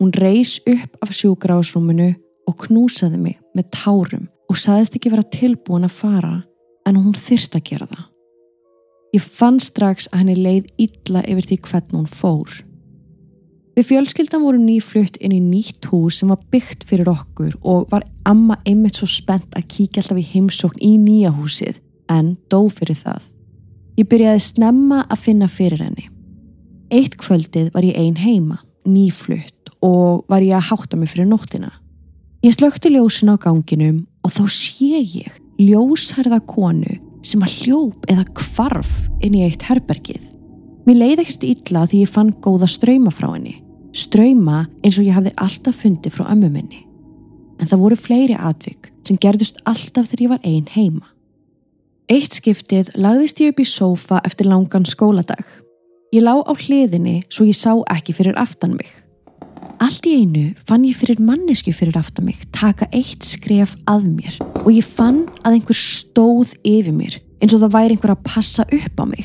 Hún 0.00 0.12
reys 0.16 0.60
upp 0.64 0.96
af 1.04 1.10
sjúgrásrúminu 1.12 2.14
og 2.48 2.54
knúsaði 2.64 3.18
mig 3.20 3.36
með 3.52 3.66
tárum 3.74 4.30
og 4.48 4.56
saðist 4.56 4.94
ekki 4.96 5.12
vera 5.12 5.26
tilbúin 5.28 5.84
að 5.84 5.98
fara 5.98 6.36
en 6.88 6.96
hún 6.96 7.12
þyrst 7.12 7.58
að 7.58 7.66
gera 7.68 7.88
það. 7.90 8.06
Ég 9.12 9.26
fann 9.26 9.60
strax 9.60 10.08
að 10.08 10.22
henni 10.22 10.36
leið 10.38 10.70
illa 10.86 11.20
yfir 11.28 11.48
því 11.50 11.58
hvern 11.66 11.98
hún 11.98 12.08
fór. 12.08 12.56
Við 13.76 13.88
fjölskyldan 13.90 14.42
vorum 14.46 14.64
nýflutt 14.64 15.20
inn 15.20 15.36
í 15.36 15.42
nýtt 15.44 15.90
hús 15.92 16.22
sem 16.22 16.32
var 16.32 16.40
byggt 16.48 16.88
fyrir 16.88 17.12
okkur 17.12 17.52
og 17.60 17.92
var 17.92 18.08
amma 18.24 18.56
einmitt 18.64 18.96
svo 18.96 19.10
spennt 19.10 19.52
að 19.52 19.68
kíkja 19.76 20.00
alltaf 20.00 20.22
í 20.22 20.26
heimsókn 20.32 20.80
í 20.80 20.94
nýja 20.96 21.34
húsið 21.36 21.84
en 22.08 22.38
dó 22.48 22.64
fyrir 22.72 22.96
það. 22.96 23.28
Ég 24.00 24.08
byrjaði 24.08 24.48
snemma 24.48 25.04
að 25.12 25.24
finna 25.28 25.52
fyrir 25.52 25.84
henni. 25.84 26.08
Eitt 26.88 27.20
kvöldið 27.20 27.68
var 27.76 27.84
ég 27.84 28.00
ein 28.00 28.16
heima, 28.16 28.62
nýflutt 28.88 29.59
og 29.84 30.26
var 30.30 30.44
ég 30.44 30.56
að 30.56 30.68
hátta 30.70 30.98
mig 30.98 31.12
fyrir 31.12 31.28
nóttina. 31.28 31.72
Ég 32.44 32.56
slökti 32.56 32.92
ljósin 32.92 33.32
á 33.32 33.36
ganginum 33.40 34.04
og 34.24 34.34
þá 34.34 34.44
sé 34.48 35.00
ég 35.00 35.40
ljósharða 35.60 36.40
konu 36.48 36.98
sem 37.24 37.42
að 37.44 37.56
hljóp 37.60 38.06
eða 38.08 38.28
kvarf 38.36 38.92
inn 39.20 39.36
í 39.36 39.44
eitt 39.44 39.66
herbergið. 39.68 40.30
Mér 40.88 41.02
leiði 41.02 41.24
ekkert 41.26 41.48
illa 41.48 41.84
því 41.88 42.06
ég 42.06 42.14
fann 42.14 42.32
góða 42.40 42.68
ströyma 42.70 43.12
frá 43.12 43.28
henni 43.34 43.58
ströyma 43.92 44.66
eins 44.84 44.98
og 44.98 45.06
ég 45.06 45.16
hafði 45.16 45.32
alltaf 45.40 45.80
fundið 45.82 46.14
frá 46.14 46.28
ömmu 46.32 46.50
minni. 46.52 46.84
En 47.60 47.68
það 47.68 47.82
voru 47.84 47.98
fleiri 47.98 48.36
atvik 48.38 48.90
sem 49.06 49.18
gerðust 49.20 49.60
alltaf 49.68 50.10
þegar 50.10 50.22
ég 50.24 50.32
var 50.34 50.46
einn 50.46 50.68
heima. 50.74 51.10
Eitt 52.10 52.34
skiptið 52.38 52.94
lagðist 52.98 53.40
ég 53.42 53.52
upp 53.52 53.60
í 53.62 53.68
sófa 53.68 54.22
eftir 54.26 54.48
langan 54.50 54.86
skóladag. 54.88 55.44
Ég 56.14 56.24
lá 56.26 56.34
á 56.42 56.52
hliðinni 56.54 57.20
svo 57.30 57.46
ég 57.46 57.58
sá 57.58 57.76
ekki 57.92 58.14
fyrir 58.16 58.38
aftan 58.40 58.74
mig. 58.78 58.90
Allt 59.80 60.04
í 60.04 60.18
einu 60.20 60.50
fann 60.68 60.84
ég 60.84 60.98
fyrir 60.98 61.22
mannesku 61.24 61.72
fyrir 61.72 61.96
aftan 61.96 62.26
mig 62.28 62.42
taka 62.52 62.88
eitt 62.92 63.24
skref 63.24 63.72
að 63.88 64.10
mér 64.10 64.36
og 64.60 64.68
ég 64.74 64.84
fann 64.84 65.22
að 65.40 65.56
einhver 65.56 65.78
stóð 65.78 66.52
yfir 66.60 66.92
mér 66.92 67.16
eins 67.40 67.54
og 67.56 67.62
það 67.62 67.74
væri 67.78 67.96
einhver 67.96 68.12
að 68.12 68.26
passa 68.28 68.66
upp 68.68 69.00
á 69.00 69.04
mig. 69.08 69.24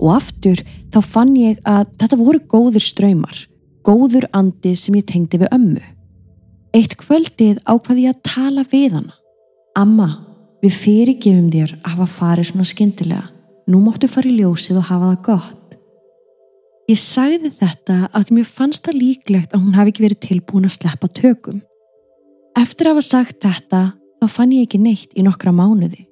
Og 0.00 0.14
aftur 0.16 0.62
þá 0.88 1.00
fann 1.04 1.36
ég 1.36 1.60
að 1.68 1.90
þetta 2.00 2.16
voru 2.16 2.40
góðir 2.48 2.84
ströymar 2.84 3.44
góður 3.84 4.26
andi 4.36 4.74
sem 4.76 4.96
ég 4.98 5.06
tengdi 5.08 5.40
við 5.40 5.52
ömmu. 5.54 5.82
Eitt 6.76 6.96
kvöldið 7.00 7.60
ákvaði 7.66 8.06
ég 8.06 8.16
að 8.16 8.24
tala 8.28 8.64
við 8.70 8.96
hana. 8.98 9.16
Amma, 9.78 10.10
við 10.62 10.76
fyrirgefum 10.76 11.48
þér 11.52 11.76
að 11.80 11.94
hafa 11.94 12.10
farið 12.16 12.50
svona 12.50 12.68
skindilega. 12.68 13.24
Nú 13.70 13.80
móttu 13.84 14.08
fara 14.10 14.30
í 14.30 14.36
ljósið 14.38 14.80
og 14.80 14.88
hafa 14.90 15.12
það 15.12 15.24
gott. 15.28 15.59
Ég 16.90 16.98
sagði 16.98 17.52
þetta 17.54 18.08
að 18.16 18.30
mér 18.34 18.46
fannst 18.48 18.82
það 18.88 18.96
líklegt 18.98 19.52
að 19.54 19.60
hún 19.62 19.76
hafi 19.76 19.92
ekki 19.92 20.02
verið 20.02 20.22
tilbúin 20.24 20.66
að 20.66 20.72
sleppa 20.74 21.10
tökum. 21.14 21.60
Eftir 22.58 22.88
að 22.88 22.96
hafa 22.96 23.04
sagt 23.06 23.44
þetta 23.44 23.82
þá 24.18 24.26
fann 24.32 24.54
ég 24.56 24.66
ekki 24.66 24.80
neitt 24.82 25.14
í 25.14 25.22
nokkra 25.22 25.52
mánuði. 25.54 26.08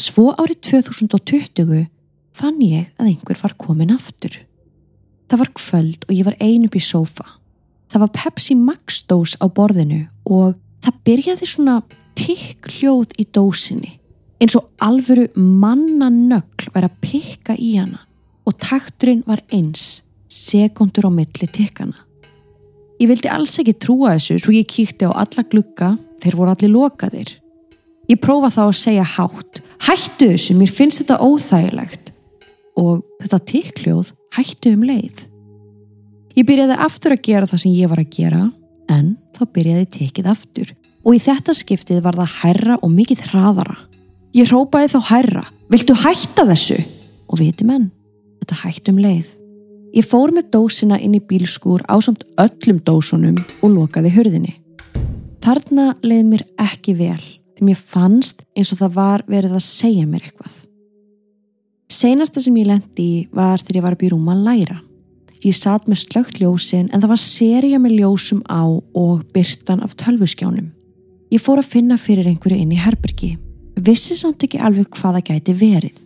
Svo 0.00 0.32
árið 0.34 0.58
2020 0.72 1.86
fann 2.34 2.58
ég 2.64 2.90
að 2.98 3.12
einhver 3.12 3.38
var 3.44 3.54
komin 3.60 3.94
aftur. 3.94 4.40
Það 5.30 5.44
var 5.44 5.54
kvöld 5.60 6.06
og 6.08 6.14
ég 6.16 6.26
var 6.26 6.40
ein 6.42 6.66
upp 6.66 6.74
í 6.74 6.82
sófa. 6.82 7.28
Það 7.92 8.06
var 8.06 8.14
Pepsi 8.18 8.58
Max 8.58 9.02
dós 9.06 9.36
á 9.38 9.46
borðinu 9.46 10.06
og 10.26 10.56
það 10.82 11.02
byrjaði 11.06 11.52
svona 11.52 11.82
tikk 12.18 12.72
hljóð 12.80 13.20
í 13.22 13.28
dósinni 13.30 14.00
eins 14.42 14.56
og 14.58 14.66
alvöru 14.82 15.28
mannanögl 15.38 16.72
væri 16.74 16.88
að 16.88 16.98
pikka 17.04 17.54
í 17.54 17.76
hana 17.76 18.02
og 18.46 18.56
takturinn 18.62 19.22
var 19.26 19.42
eins 19.52 20.02
sekundur 20.32 21.08
á 21.08 21.10
milli 21.12 21.48
tikkana. 21.48 21.96
Ég 23.00 23.10
vildi 23.10 23.30
alls 23.30 23.56
ekki 23.58 23.74
trúa 23.82 24.14
þessu 24.14 24.38
svo 24.42 24.54
ég 24.54 24.68
kíkti 24.70 25.08
á 25.08 25.12
alla 25.12 25.44
glugga 25.50 25.96
þeir 26.22 26.38
voru 26.38 26.54
allir 26.54 26.72
lokaðir. 26.72 27.30
Ég 28.10 28.20
prófa 28.22 28.50
þá 28.54 28.62
að 28.68 28.78
segja 28.78 29.06
hátt 29.16 29.62
hættu 29.82 30.28
þessu, 30.32 30.56
mér 30.58 30.70
finnst 30.70 31.02
þetta 31.02 31.20
óþægilegt 31.22 32.12
og 32.78 33.02
þetta 33.22 33.40
tikkljóð 33.50 34.12
hættu 34.36 34.74
um 34.76 34.84
leið. 34.86 35.24
Ég 36.38 36.46
byrjaði 36.48 36.78
aftur 36.80 37.16
að 37.16 37.24
gera 37.26 37.48
það 37.48 37.64
sem 37.64 37.74
ég 37.76 37.90
var 37.90 38.00
að 38.00 38.12
gera 38.14 38.44
en 38.92 39.16
þá 39.36 39.42
byrjaði 39.56 39.88
tekið 39.98 40.30
aftur 40.32 40.70
og 41.02 41.16
í 41.16 41.22
þetta 41.22 41.54
skiptið 41.56 42.02
var 42.04 42.18
það 42.20 42.36
hærra 42.40 42.76
og 42.78 42.92
mikið 42.94 43.24
hraðara. 43.30 43.76
Ég 44.32 44.48
rópaði 44.48 44.92
þá 44.94 45.00
hærra, 45.10 45.42
viltu 45.68 45.96
hætta 45.98 46.46
þessu? 46.48 46.78
Og 47.32 47.40
viti 47.40 47.66
menn, 47.68 47.90
þetta 48.42 48.60
hættum 48.64 48.98
leið. 49.02 49.30
Ég 49.92 50.08
fór 50.08 50.32
með 50.32 50.50
dósina 50.54 50.98
inn 51.00 51.14
í 51.16 51.20
bílskúr 51.20 51.84
á 51.84 51.96
samt 52.00 52.24
öllum 52.40 52.80
dósunum 52.84 53.38
og 53.60 53.74
lokaði 53.74 54.12
hörðinni. 54.14 54.56
Þarna 55.42 55.92
leið 56.04 56.26
mér 56.30 56.44
ekki 56.62 56.94
vel 56.96 57.20
því 57.56 57.68
mér 57.68 57.80
fannst 57.94 58.44
eins 58.56 58.72
og 58.72 58.80
það 58.80 58.94
var 58.96 59.24
verið 59.28 59.56
að 59.58 59.64
segja 59.66 60.06
mér 60.08 60.28
eitthvað. 60.28 60.54
Seinasta 61.92 62.40
sem 62.40 62.56
ég 62.56 62.70
lendi 62.70 63.04
í 63.04 63.16
var 63.34 63.60
þegar 63.60 63.78
ég 63.78 63.84
var 63.84 63.96
að 63.96 64.02
byrjum 64.02 64.30
að 64.32 64.44
læra. 64.46 64.78
Ég 65.42 65.56
satt 65.58 65.88
með 65.90 66.04
slögt 66.04 66.38
ljósin 66.40 66.88
en 66.88 67.02
það 67.02 67.12
var 67.12 67.20
seria 67.20 67.80
með 67.82 67.98
ljósum 67.98 68.40
á 68.48 68.62
og 68.70 69.24
byrtan 69.34 69.82
af 69.84 69.96
tölvuskjánum. 70.00 70.70
Ég 71.34 71.42
fór 71.42 71.60
að 71.60 71.72
finna 71.74 71.98
fyrir 72.00 72.30
einhverju 72.30 72.62
inn 72.62 72.72
í 72.72 72.80
herbergi. 72.80 73.34
Vissi 73.76 74.16
samt 74.16 74.44
ekki 74.46 74.60
alveg 74.62 74.88
hvaða 74.94 75.22
gæti 75.26 75.54
verið. 75.58 75.96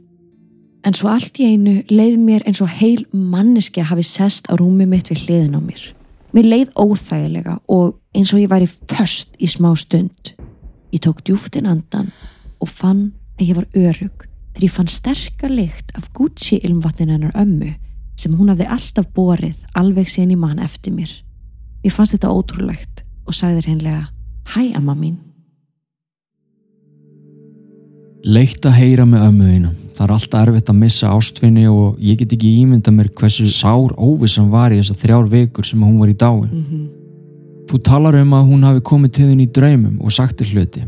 En 0.86 0.94
svo 0.94 1.10
allt 1.10 1.34
í 1.42 1.48
einu 1.50 1.80
leið 1.90 2.18
mér 2.22 2.44
eins 2.46 2.60
og 2.62 2.70
heil 2.78 3.02
manneski 3.10 3.82
að 3.82 3.90
hafi 3.90 4.04
sest 4.06 4.46
á 4.46 4.54
rúmi 4.54 4.86
mitt 4.86 5.10
við 5.10 5.24
hliðin 5.24 5.58
á 5.58 5.60
mér. 5.60 5.82
Mér 6.30 6.46
leið 6.46 6.76
óþægilega 6.78 7.56
og 7.66 7.96
eins 8.14 8.30
og 8.30 8.42
ég 8.44 8.52
væri 8.52 8.68
först 8.70 9.34
í 9.42 9.50
smá 9.50 9.72
stund. 9.74 10.36
Ég 10.94 11.02
tók 11.02 11.24
djúftin 11.26 11.66
andan 11.66 12.12
og 12.62 12.70
fann 12.70 13.10
að 13.40 13.48
ég 13.48 13.58
var 13.58 13.68
örug 13.74 14.28
þegar 14.54 14.68
ég 14.68 14.76
fann 14.78 14.92
sterkar 14.92 15.50
lykt 15.50 15.90
af 15.98 16.06
Gucci 16.14 16.60
ilmvatnin 16.62 17.10
hennar 17.10 17.34
ömmu 17.34 17.74
sem 18.16 18.38
hún 18.38 18.54
hafði 18.54 18.70
alltaf 18.70 19.10
borið 19.16 19.58
alveg 19.74 20.08
síðan 20.08 20.36
í 20.36 20.40
mann 20.40 20.62
eftir 20.62 20.94
mér. 20.94 21.10
Ég 21.82 21.92
fannst 21.92 22.14
þetta 22.14 22.30
ótrúlegt 22.30 23.02
og 23.26 23.34
sagði 23.34 23.58
þér 23.64 23.72
hennilega 23.74 24.04
Hæ 24.54 24.76
amma 24.78 24.94
mín. 24.94 25.25
Leitt 28.26 28.66
að 28.66 28.80
heyra 28.80 29.04
með 29.06 29.28
ömmuðina. 29.28 29.68
Það 29.94 30.04
er 30.04 30.12
alltaf 30.16 30.40
erfitt 30.42 30.70
að 30.72 30.78
missa 30.80 31.10
ástfinni 31.14 31.68
og 31.70 32.00
ég 32.02 32.18
get 32.18 32.32
ekki 32.34 32.48
ímynda 32.64 32.90
mér 32.92 33.12
hversu 33.16 33.46
sár 33.46 33.94
óvissan 33.94 34.48
var 34.50 34.74
í 34.74 34.80
þessar 34.80 34.98
þrjár 35.04 35.28
vekur 35.30 35.68
sem 35.68 35.84
hún 35.86 36.00
var 36.00 36.10
í 36.10 36.16
dái. 36.18 36.42
Mm 36.42 36.64
-hmm. 36.64 36.88
Þú 37.70 37.82
talar 37.82 38.14
um 38.14 38.34
að 38.34 38.48
hún 38.50 38.64
hafi 38.64 38.80
komið 38.80 39.12
til 39.12 39.28
þinn 39.30 39.40
í 39.40 39.52
draumum 39.52 40.00
og 40.00 40.12
sagt 40.12 40.40
þér 40.40 40.52
hluti. 40.52 40.82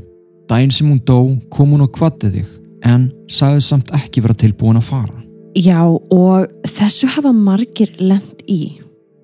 Dæin 0.48 0.70
sem 0.70 0.90
hún 0.90 1.00
dó 1.00 1.38
kom 1.48 1.70
hún 1.70 1.86
og 1.86 1.92
kvattið 1.92 2.32
þig 2.32 2.46
en 2.82 3.12
sagði 3.28 3.60
samt 3.60 3.90
ekki 3.90 4.20
vera 4.20 4.34
tilbúin 4.34 4.76
að 4.76 4.90
fara. 4.90 5.14
Já 5.54 5.82
og 5.86 6.46
þessu 6.66 7.06
hafa 7.06 7.32
margir 7.32 7.94
lend 7.98 8.42
í. 8.48 8.80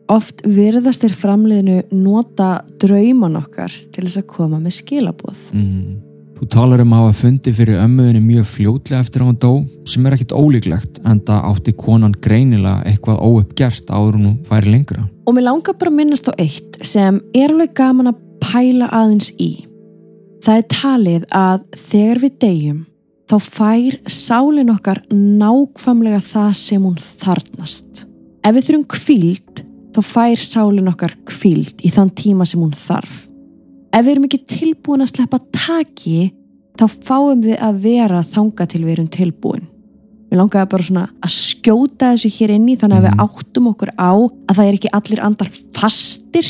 Oft 0.08 0.42
virðast 0.46 1.02
þér 1.02 1.12
framliðinu 1.12 1.82
nota 1.90 2.64
drauman 2.78 3.36
okkar 3.36 3.72
til 3.92 4.04
þess 4.04 4.16
að 4.16 4.26
koma 4.26 4.60
með 4.60 4.70
skilaboð. 4.70 5.38
Mm. 5.52 6.13
Þú 6.44 6.50
talar 6.52 6.82
um 6.82 6.90
að 6.92 6.98
hafa 7.00 7.12
fundi 7.16 7.52
fyrir 7.56 7.78
ömmuðinni 7.80 8.20
mjög 8.20 8.48
fljótlega 8.50 9.00
eftir 9.00 9.22
að 9.22 9.28
hann 9.30 9.38
dó 9.40 9.52
sem 9.88 10.04
er 10.04 10.12
ekkit 10.12 10.34
ólíklegt 10.36 10.98
en 11.08 11.22
það 11.24 11.46
átti 11.48 11.72
konan 11.80 12.12
greinilega 12.26 12.82
eitthvað 12.90 13.22
óuppgert 13.24 13.88
áður 13.88 14.18
hún 14.18 14.34
færi 14.44 14.74
lengra. 14.74 15.06
Og 15.24 15.32
mér 15.32 15.46
langar 15.46 15.78
bara 15.80 15.88
að 15.88 15.96
minnast 16.02 16.28
á 16.28 16.36
eitt 16.36 16.76
sem 16.84 17.22
er 17.32 17.48
alveg 17.48 17.72
gaman 17.80 18.12
að 18.12 18.20
pæla 18.44 18.90
aðeins 18.92 19.32
í. 19.40 19.48
Það 20.44 20.60
er 20.60 20.68
talið 20.76 21.26
að 21.40 21.66
þegar 21.88 22.24
við 22.26 22.38
deyjum 22.44 22.86
þá 23.32 23.36
fær 23.48 24.00
sálin 24.20 24.76
okkar 24.76 25.04
nákvæmlega 25.16 26.20
það 26.28 26.56
sem 26.60 26.84
hún 26.84 27.00
þarnast. 27.24 28.04
Ef 28.44 28.52
við 28.52 28.68
þurfum 28.68 28.90
kvíld 28.98 29.68
þá 29.96 30.06
fær 30.12 30.48
sálin 30.52 30.92
okkar 30.92 31.16
kvíld 31.24 31.80
í 31.80 31.88
þann 31.88 32.12
tíma 32.12 32.44
sem 32.44 32.60
hún 32.60 32.76
þarf. 32.76 33.22
Ef 33.94 34.02
við 34.02 34.10
erum 34.16 34.24
ekki 34.26 34.40
tilbúin 34.50 35.04
að 35.04 35.12
sleppa 35.12 35.38
taki 35.54 36.32
þá 36.74 36.84
fáum 36.90 37.44
við 37.44 37.60
að 37.62 37.76
vera 37.84 38.24
þanga 38.26 38.66
til 38.72 38.80
við 38.82 38.92
erum 38.96 39.10
tilbúin. 39.14 39.68
Við 40.32 40.40
langaðum 40.40 40.70
bara 40.72 40.86
svona 40.88 41.04
að 41.22 41.34
skjóta 41.36 42.08
þessu 42.10 42.30
hér 42.34 42.54
inni 42.56 42.74
þannig 42.80 42.98
að 42.98 43.04
við 43.06 43.20
áttum 43.22 43.68
okkur 43.70 43.92
á 43.94 44.10
að 44.18 44.56
það 44.56 44.64
er 44.64 44.78
ekki 44.80 44.90
allir 44.98 45.22
andar 45.22 45.50
fastir 45.78 46.48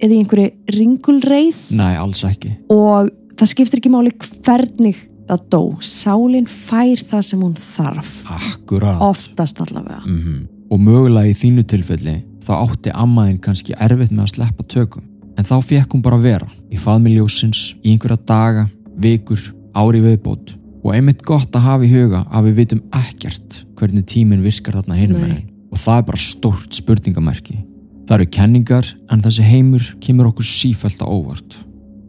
eða 0.00 0.16
í 0.16 0.20
einhverju 0.22 0.76
ringulreið 0.76 1.60
Nei, 1.76 1.92
alls 2.00 2.22
ekki. 2.24 2.54
og 2.72 3.10
það 3.36 3.50
skiptir 3.52 3.82
ekki 3.82 3.92
máli 3.92 4.14
hvernig 4.16 5.02
það 5.28 5.44
dó. 5.52 5.60
Sálin 5.84 6.48
fær 6.48 7.02
það 7.10 7.26
sem 7.28 7.42
hún 7.44 7.56
þarf. 7.60 8.14
Akkurát. 8.38 9.02
Oftast 9.04 9.60
allavega. 9.60 10.00
Mm 10.06 10.46
Og 10.66 10.80
mögulega 10.82 11.30
í 11.30 11.34
þínu 11.38 11.62
tilfelli 11.70 12.16
þá 12.42 12.54
átti 12.56 12.90
ammaðin 12.90 13.36
kannski 13.38 13.76
erfitt 13.78 14.10
með 14.10 14.24
að 14.24 14.32
sleppa 14.32 14.64
tökum. 14.66 15.04
En 15.36 15.44
þá 15.44 15.56
fekk 15.64 15.94
hún 15.94 16.04
bara 16.04 16.18
að 16.18 16.28
vera 16.30 16.48
í 16.72 16.78
faðmiljósins 16.80 17.74
í 17.82 17.92
einhverja 17.92 18.18
daga, 18.28 18.68
vikur, 18.96 19.42
ári 19.76 20.00
viðbót 20.04 20.54
og 20.86 20.94
einmitt 20.94 21.24
gott 21.26 21.54
að 21.58 21.66
hafa 21.66 21.86
í 21.86 21.90
huga 21.90 22.22
að 22.30 22.48
við 22.48 22.58
vitum 22.60 22.82
ekkert 22.94 23.60
hvernig 23.76 24.06
tíminn 24.08 24.44
virkar 24.44 24.78
þarna 24.78 24.98
hinum 25.00 25.20
Nei. 25.20 25.26
megin 25.26 25.48
og 25.74 25.82
það 25.82 25.98
er 25.98 26.06
bara 26.08 26.22
stórt 26.22 26.78
spurningamerki. 26.78 27.58
Það 28.06 28.16
eru 28.16 28.28
kenningar 28.36 28.90
en 29.10 29.22
þessi 29.24 29.44
heimur 29.44 29.88
kemur 30.00 30.30
okkur 30.30 30.46
sífælt 30.46 31.02
á 31.02 31.06
óvart. 31.10 31.58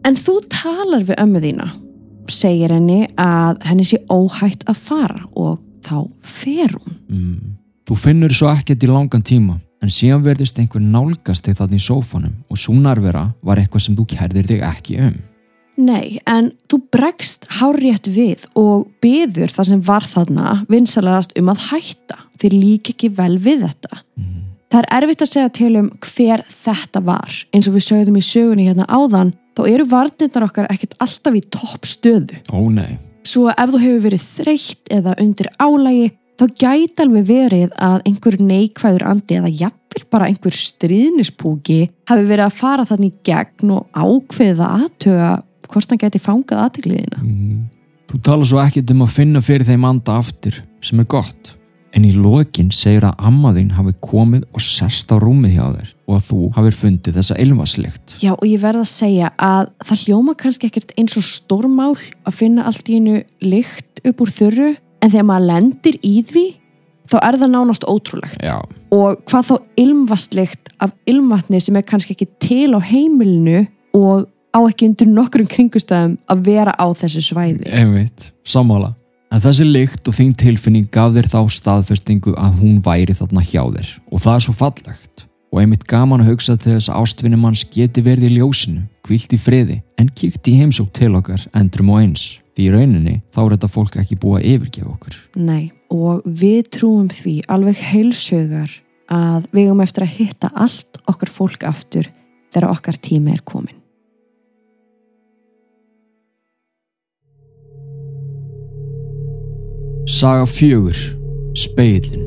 En 0.06 0.16
þú 0.16 0.38
talar 0.48 1.02
við 1.04 1.18
ömmu 1.18 1.42
þína, 1.42 1.66
segir 2.30 2.72
henni 2.72 3.08
að 3.18 3.58
henni 3.66 3.84
sé 3.84 3.98
óhætt 4.06 4.62
að 4.70 4.84
fara 4.88 5.24
og 5.34 5.58
þá 5.84 6.06
fer 6.22 6.76
hún. 6.76 7.00
Mm. 7.10 7.56
Þú 7.88 7.98
finnur 7.98 8.36
svo 8.36 8.48
ekkert 8.52 8.84
í 8.84 8.88
langan 8.88 9.24
tíma 9.26 9.58
en 9.82 9.92
síðan 9.92 10.24
verðist 10.26 10.58
einhver 10.58 10.82
nálgast 10.82 11.46
þig 11.46 11.58
þarna 11.60 11.78
í 11.78 11.84
sófanum 11.84 12.36
og 12.50 12.60
svo 12.60 12.74
nærvera 12.78 13.28
var 13.46 13.60
eitthvað 13.60 13.84
sem 13.86 13.98
þú 13.98 14.06
kærðir 14.14 14.48
þig 14.50 14.64
ekki 14.68 15.00
um. 15.06 15.18
Nei, 15.78 16.18
en 16.26 16.50
þú 16.66 16.80
bregst 16.90 17.46
hárétt 17.60 18.08
við 18.10 18.48
og 18.58 18.88
byður 19.02 19.52
það 19.54 19.68
sem 19.68 19.82
var 19.86 20.06
þarna 20.10 20.54
vinsalegast 20.66 21.36
um 21.38 21.52
að 21.52 21.68
hætta. 21.68 22.18
Þið 22.42 22.56
lík 22.56 22.90
ekki 22.94 23.12
vel 23.14 23.36
við 23.42 23.62
þetta. 23.68 24.00
Mm. 24.18 24.48
Það 24.68 24.80
er 24.80 24.96
erfitt 24.98 25.22
að 25.22 25.30
segja 25.30 25.52
til 25.54 25.70
um 25.78 25.90
hver 26.02 26.42
þetta 26.50 27.02
var. 27.06 27.36
Eins 27.54 27.70
og 27.70 27.76
við 27.78 27.86
sögðum 27.86 28.18
í 28.18 28.24
sögunni 28.26 28.66
hérna 28.66 28.88
áðan, 28.90 29.30
þá 29.54 29.62
eru 29.70 29.86
varnirnar 29.88 30.48
okkar 30.48 30.68
ekkert 30.74 30.98
alltaf 31.02 31.38
í 31.38 31.44
topp 31.46 31.86
stöðu. 31.86 32.42
Ó 32.50 32.60
nei. 32.74 32.98
Svo 33.26 33.46
ef 33.52 33.70
þú 33.70 33.80
hefur 33.84 34.04
verið 34.08 34.26
þreytt 34.26 34.92
eða 34.98 35.14
undir 35.22 35.48
álægi, 35.62 36.10
þá 36.38 36.44
gæti 36.54 37.02
alveg 37.04 37.26
verið 37.28 37.74
að 37.82 37.98
einhver 38.08 38.38
neikvæður 38.40 39.04
andi 39.10 39.38
eða 39.40 39.50
jafnvel 39.64 40.04
bara 40.12 40.28
einhver 40.30 40.54
stríðnispúki 40.54 41.80
hafi 42.10 42.28
verið 42.28 42.46
að 42.46 42.56
fara 42.60 42.86
þannig 42.88 43.18
gegn 43.26 43.74
og 43.74 43.88
ákveða 43.98 44.70
aðtöga 44.78 45.34
hvort 45.68 45.92
hann 45.92 46.00
gæti 46.00 46.22
fangað 46.22 46.64
aðtegliðina. 46.64 47.20
Mm. 47.24 47.66
Þú 48.08 48.22
tala 48.24 48.48
svo 48.48 48.60
ekkert 48.62 48.90
um 48.94 49.04
að 49.04 49.14
finna 49.18 49.44
fyrir 49.44 49.68
þeim 49.68 49.84
anda 49.84 50.16
aftur 50.22 50.62
sem 50.84 51.00
er 51.02 51.08
gott. 51.10 51.54
En 51.96 52.04
í 52.04 52.12
lokin 52.12 52.68
segir 52.72 53.06
að 53.08 53.20
amma 53.26 53.50
þín 53.56 53.70
hafi 53.74 53.94
komið 54.04 54.44
og 54.52 54.62
sest 54.62 55.08
á 55.12 55.16
rúmið 55.20 55.54
hjá 55.56 55.64
þér 55.72 55.92
og 56.08 56.16
að 56.18 56.26
þú 56.28 56.40
hafir 56.56 56.76
fundið 56.76 57.16
þessa 57.18 57.36
ilmaslikt. 57.42 58.16
Já 58.22 58.34
og 58.34 58.44
ég 58.46 58.60
verð 58.62 58.84
að 58.84 58.90
segja 58.92 59.30
að 59.40 59.70
það 59.88 60.02
hljóma 60.04 60.34
kannski 60.40 60.68
ekkert 60.68 60.92
eins 61.00 61.16
og 61.20 61.24
stórmál 61.26 61.94
að 61.96 62.36
finna 62.36 62.66
allt 62.68 62.92
í 62.92 63.00
einu 63.00 63.22
lykt 63.44 64.04
upp 64.04 64.22
úr 64.24 64.34
þurru 64.36 64.68
en 65.02 65.12
þegar 65.12 65.28
maður 65.28 65.48
lendir 65.52 66.00
í 66.02 66.14
því 66.26 66.46
þá 67.08 67.16
er 67.22 67.38
það 67.40 67.52
nánast 67.54 67.86
ótrúlegt. 67.88 68.40
Já. 68.44 68.58
og 68.92 69.20
hvað 69.28 69.50
þá 69.50 69.54
ilmvastlikt 69.80 70.72
af 70.80 70.92
ilmvatni 71.08 71.60
sem 71.60 71.76
er 71.76 71.86
kannski 71.86 72.14
ekki 72.14 72.28
til 72.40 72.76
á 72.76 72.80
heimilinu 72.80 73.66
og 73.96 74.28
á 74.54 74.58
ekki 74.64 74.88
undir 74.88 75.10
nokkrum 75.10 75.48
kringustæðum 75.50 76.16
að 76.30 76.44
vera 76.48 76.74
á 76.76 76.86
þessu 76.96 77.22
svæði. 77.24 77.68
Einmitt, 77.68 78.30
sammála. 78.46 78.94
En 79.28 79.42
þessi 79.44 79.66
lykt 79.68 80.08
og 80.08 80.16
þín 80.16 80.32
tilfinning 80.40 80.88
gaf 80.92 81.12
þér 81.12 81.28
þá 81.28 81.40
staðfestingu 81.52 82.32
að 82.40 82.62
hún 82.62 82.78
væri 82.84 83.16
þarna 83.16 83.44
hjá 83.44 83.60
þér 83.60 83.90
og 84.08 84.22
það 84.24 84.34
er 84.34 84.44
svo 84.46 84.54
fallegt. 84.56 85.26
Og 85.48 85.62
einmitt 85.62 85.86
gaman 85.88 86.20
að 86.20 86.34
hugsa 86.34 86.58
til 86.60 86.74
þess 86.74 86.90
að 86.92 87.04
ástvinni 87.04 87.38
manns 87.40 87.62
geti 87.72 88.02
verið 88.04 88.28
í 88.28 88.34
ljósinu, 88.36 88.82
kvilt 89.04 89.32
í 89.32 89.38
friði, 89.40 89.78
en 89.96 90.10
kíkt 90.12 90.48
í 90.48 90.58
heimsók 90.60 90.90
til 90.96 91.14
okkar 91.16 91.46
endrum 91.56 91.92
og 91.94 92.02
eins. 92.02 92.26
Því 92.58 92.64
í 92.66 92.70
rauninni 92.74 93.12
þá 93.30 93.36
er 93.44 93.52
þetta 93.52 93.68
fólk 93.70 93.96
ekki 94.00 94.16
búið 94.18 94.40
að 94.40 94.46
yfirgefa 94.50 94.88
okkur. 94.90 95.16
Nei, 95.38 95.68
og 95.94 96.24
við 96.26 96.72
trúum 96.74 97.06
því 97.06 97.34
alveg 97.54 97.82
heilsögar 97.92 98.72
að 99.14 99.44
við 99.52 99.68
eigum 99.68 99.82
eftir 99.84 100.02
að 100.02 100.16
hitta 100.16 100.50
allt 100.58 100.98
okkar 101.06 101.30
fólk 101.30 101.62
aftur 101.70 102.08
þegar 102.50 102.72
okkar 102.72 102.98
tími 102.98 103.36
er 103.36 103.44
komin. 103.46 103.78
Saga 110.10 110.50
fjögur, 110.50 110.98
speilin. 111.54 112.26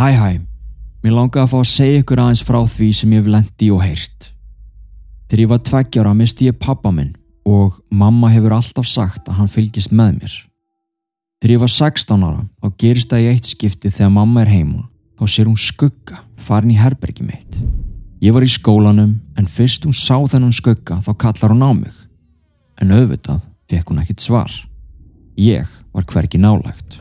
Hæ 0.00 0.14
hæ, 0.16 0.49
mér 1.04 1.16
langaði 1.16 1.44
að 1.44 1.52
fá 1.52 1.58
að 1.60 1.70
segja 1.70 2.02
ykkur 2.02 2.22
aðeins 2.22 2.44
frá 2.44 2.60
því 2.74 2.90
sem 2.96 3.14
ég 3.14 3.22
hef 3.22 3.32
lendi 3.34 3.70
og 3.72 3.82
heyrt. 3.84 4.30
Þegar 5.30 5.42
ég 5.44 5.50
var 5.52 5.64
tveggjára 5.68 6.14
misti 6.18 6.48
ég 6.50 6.58
pappa 6.60 6.92
minn 6.92 7.14
og 7.48 7.80
mamma 7.90 8.30
hefur 8.32 8.56
alltaf 8.56 8.88
sagt 8.88 9.28
að 9.28 9.40
hann 9.40 9.52
fylgist 9.52 9.92
með 9.94 10.16
mér. 10.20 10.34
Þegar 11.40 11.54
ég 11.54 11.62
var 11.62 11.72
16 11.72 12.24
ára 12.26 12.42
þá 12.60 12.80
gerist 12.82 13.12
það 13.12 13.24
í 13.24 13.28
eitt 13.30 13.48
skipti 13.48 13.92
þegar 13.92 14.12
mamma 14.12 14.42
er 14.44 14.52
heima 14.52 14.82
þá 15.20 15.24
sér 15.30 15.48
hún 15.48 15.60
skugga 15.60 16.20
farin 16.40 16.74
í 16.74 16.80
herbergi 16.80 17.24
mitt. 17.24 17.60
Ég 18.20 18.34
var 18.36 18.44
í 18.44 18.50
skólanum 18.52 19.14
en 19.38 19.48
fyrst 19.48 19.86
hún 19.86 19.96
sá 19.96 20.18
þennan 20.28 20.52
skugga 20.52 20.98
þá 21.00 21.12
kallar 21.16 21.54
hún 21.54 21.64
á 21.64 21.72
mig. 21.72 21.94
En 22.80 22.92
auðvitað 22.92 23.40
fekk 23.70 23.92
hún 23.92 24.02
ekkit 24.02 24.24
svar. 24.24 24.52
Ég 25.40 25.68
var 25.94 26.04
hvergi 26.04 26.40
nálægt. 26.40 27.00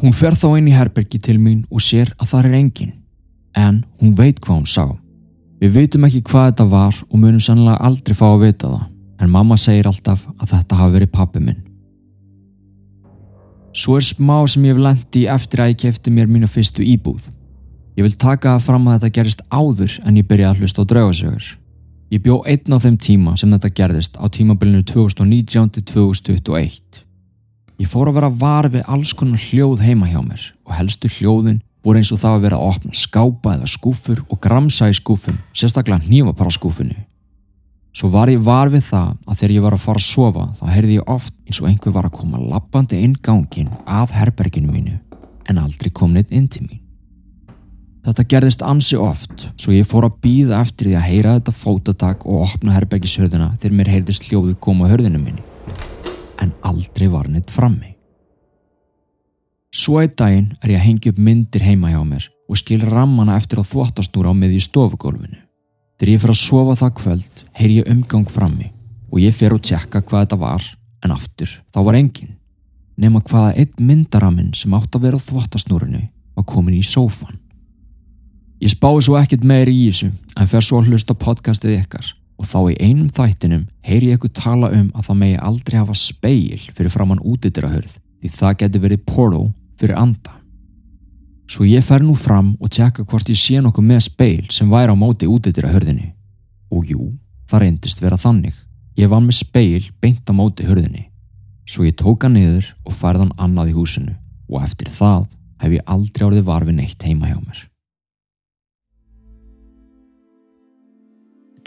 Hún 0.00 0.14
fer 0.16 0.32
þá 0.32 0.54
inn 0.56 0.68
í 0.70 0.72
herbergi 0.72 1.18
til 1.20 1.36
mín 1.36 1.64
og 1.68 1.82
sér 1.84 2.14
að 2.16 2.30
það 2.32 2.46
er 2.48 2.58
engin. 2.58 2.92
En 3.52 3.82
hún 4.00 4.14
veit 4.16 4.38
hvað 4.40 4.62
hún 4.62 4.68
sá. 4.70 4.84
Við 5.60 5.74
veitum 5.74 6.06
ekki 6.08 6.22
hvað 6.24 6.46
þetta 6.46 6.66
var 6.70 7.00
og 7.04 7.16
munum 7.20 7.42
sannlega 7.44 7.82
aldrei 7.84 8.16
fá 8.16 8.30
að 8.30 8.44
vita 8.46 8.70
það. 8.70 8.86
En 9.20 9.32
mamma 9.34 9.58
segir 9.60 9.90
alltaf 9.90 10.22
að 10.38 10.54
þetta 10.54 10.78
hafi 10.78 10.94
verið 10.94 11.12
pappi 11.12 11.42
minn. 11.44 11.58
Svo 13.76 13.98
er 13.98 14.06
smá 14.06 14.38
sem 14.48 14.64
ég 14.64 14.72
hef 14.72 14.80
lendi 14.82 15.26
eftir 15.28 15.60
að 15.60 15.74
ég 15.74 15.82
kefti 15.84 16.14
mér 16.14 16.32
mínu 16.32 16.48
fyrstu 16.48 16.80
íbúð. 16.80 17.28
Ég 17.98 18.06
vil 18.06 18.16
taka 18.16 18.54
það 18.56 18.64
fram 18.70 18.88
að 18.88 18.96
þetta 18.96 19.14
gerist 19.18 19.44
áður 19.52 19.98
en 20.08 20.16
ég 20.16 20.26
byrja 20.30 20.54
að 20.54 20.62
hlusta 20.62 20.80
á 20.80 20.88
draugasögur. 20.88 21.50
Ég 22.10 22.24
bjó 22.24 22.40
einn 22.48 22.72
á 22.72 22.78
þeim 22.80 22.96
tíma 22.96 23.36
sem 23.36 23.52
þetta 23.52 23.74
gerðist 23.76 24.16
á 24.16 24.24
tímabilinu 24.32 24.80
2019 24.88 25.70
til 25.76 25.84
2021. 25.92 27.04
Ég 27.80 27.88
fór 27.88 28.10
að 28.10 28.18
vera 28.18 28.28
var 28.36 28.66
við 28.68 28.82
alls 28.92 29.14
konar 29.16 29.40
hljóð 29.40 29.80
heima 29.80 30.08
hjá 30.10 30.18
mér 30.20 30.42
og 30.68 30.74
helstu 30.76 31.08
hljóðin 31.08 31.62
voru 31.80 32.00
eins 32.00 32.10
og 32.12 32.18
það 32.20 32.34
að 32.36 32.42
vera 32.44 32.58
að 32.58 32.66
opna 32.74 32.98
skápa 33.00 33.54
eða 33.54 33.68
skúfur 33.72 34.18
og 34.26 34.40
gramsa 34.44 34.90
í 34.90 34.96
skúfum, 34.98 35.38
sérstaklega 35.56 36.04
hnífa 36.04 36.34
bara 36.36 36.52
skúfunni. 36.52 36.98
Svo 37.96 38.10
var 38.12 38.28
ég 38.28 38.42
var 38.44 38.68
við 38.68 38.84
það 38.90 39.14
að 39.24 39.38
þegar 39.40 39.54
ég 39.54 39.64
var 39.64 39.76
að 39.78 39.84
fara 39.86 40.02
að 40.02 40.10
sofa 40.10 40.44
þá 40.58 40.62
heyrði 40.74 40.98
ég 40.98 41.08
oft 41.16 41.34
eins 41.46 41.62
og 41.62 41.70
einhver 41.70 41.94
var 41.96 42.10
að 42.10 42.16
koma 42.20 42.42
lappandi 42.52 43.00
inn 43.00 43.16
gangin 43.16 43.72
að 43.88 44.12
herberginu 44.18 44.74
mínu 44.74 44.98
en 45.48 45.64
aldrei 45.64 45.88
kom 45.88 46.12
neitt 46.12 46.30
inn 46.30 46.52
til 46.52 46.66
mín. 46.66 46.82
Þetta 48.04 48.26
gerðist 48.28 48.62
ansi 48.64 49.00
oft, 49.00 49.48
svo 49.60 49.72
ég 49.72 49.88
fór 49.88 50.04
að 50.06 50.20
býða 50.24 50.60
eftir 50.60 50.90
því 50.90 50.98
að 51.00 51.08
heyra 51.08 51.38
þetta 51.38 51.56
fótatak 51.56 52.28
og 52.28 52.44
opna 52.44 52.76
herbergishörðina 52.76 53.54
þegar 53.56 53.76
mér 53.80 53.92
heyrðist 53.96 54.28
hljóðið 54.28 54.60
koma 54.68 54.88
hörðinu 54.92 55.20
minni. 55.20 55.44
En 56.40 56.52
aldrei 56.64 57.08
var 57.12 57.28
neitt 57.28 57.50
frammi. 57.52 57.94
Svo 59.70 60.00
eitt 60.00 60.16
daginn 60.18 60.56
er 60.64 60.72
ég 60.72 60.80
að 60.80 60.86
hengja 60.88 61.12
upp 61.12 61.20
myndir 61.22 61.62
heima 61.62 61.92
hjá 61.92 62.00
mér 62.02 62.26
og 62.50 62.58
skil 62.58 62.82
rammana 62.82 63.36
eftir 63.38 63.60
á 63.62 63.64
þvóttastúra 63.64 64.32
á 64.32 64.34
miði 64.34 64.58
stofugólfinu. 64.64 65.38
Þegar 66.00 66.10
ég 66.10 66.22
fer 66.22 66.32
að 66.32 66.40
sofa 66.40 66.74
það 66.80 66.94
kvöld, 66.98 67.42
heyr 67.54 67.74
ég 67.76 67.90
umgang 67.92 68.26
frammi 68.26 68.72
og 69.12 69.20
ég 69.22 69.36
fer 69.36 69.54
og 69.54 69.62
tjekka 69.62 70.02
hvað 70.02 70.24
þetta 70.24 70.38
var 70.40 70.66
en 71.04 71.14
aftur 71.14 71.52
þá 71.70 71.80
var 71.86 71.98
engin. 72.00 72.34
Nefna 73.00 73.22
hvaða 73.30 73.52
einn 73.62 73.86
myndaraminn 73.90 74.54
sem 74.58 74.74
átt 74.74 74.96
að 74.96 75.06
vera 75.06 75.20
á 75.20 75.26
þvottasnúrinu 75.28 76.02
var 76.34 76.48
komin 76.48 76.80
í 76.80 76.82
sófan. 76.84 77.38
Ég 78.60 78.74
spái 78.74 78.98
svo 79.04 79.16
ekkert 79.20 79.46
meir 79.46 79.70
í 79.70 79.86
þessu 79.86 80.10
en 80.10 80.50
fer 80.50 80.64
svo 80.64 80.80
að 80.80 80.90
hlusta 80.90 81.14
podcastið 81.16 81.78
ykkar 81.78 82.10
og 82.40 82.48
þá 82.48 82.58
í 82.72 82.76
einum 82.80 83.08
þættinum 83.12 83.66
heyri 83.84 84.10
ég 84.10 84.18
ykkur 84.18 84.32
tala 84.32 84.70
um 84.72 84.88
að 84.96 85.10
það 85.10 85.18
megi 85.22 85.40
aldrei 85.50 85.76
hafa 85.78 85.96
speil 85.98 86.60
fyrir 86.72 86.92
framann 86.92 87.20
útidirahörð 87.20 87.98
því 88.20 88.30
það 88.36 88.56
getur 88.62 88.84
verið 88.86 89.04
portal 89.08 89.48
fyrir 89.80 89.98
anda. 90.00 90.36
Svo 91.50 91.66
ég 91.66 91.84
fer 91.84 92.04
nú 92.04 92.14
fram 92.14 92.54
og 92.60 92.70
tjekka 92.70 93.04
hvort 93.04 93.28
ég 93.32 93.38
sé 93.38 93.60
nokkuð 93.60 93.86
með 93.86 94.04
speil 94.06 94.50
sem 94.54 94.70
væri 94.70 94.94
á 94.94 94.96
móti 94.96 95.28
útidirahörðinni. 95.28 96.12
Og 96.70 96.92
jú, 96.92 97.08
það 97.50 97.64
reyndist 97.64 98.02
vera 98.02 98.20
þannig. 98.20 98.54
Ég 98.96 99.10
var 99.10 99.24
með 99.24 99.40
speil 99.40 99.88
beint 100.00 100.30
á 100.30 100.32
móti 100.36 100.68
hörðinni. 100.68 101.08
Svo 101.66 101.84
ég 101.88 101.98
tóka 101.98 102.30
niður 102.30 102.70
og 102.84 102.94
færðan 102.94 103.34
annað 103.38 103.72
í 103.72 103.76
húsinu 103.76 104.14
og 104.50 104.62
eftir 104.62 104.90
það 104.90 105.26
hef 105.60 105.76
ég 105.76 105.90
aldrei 105.96 106.28
árið 106.28 106.46
varfi 106.46 106.76
neitt 106.76 107.04
heima 107.04 107.30
hjá 107.30 107.38
mér. 107.40 107.69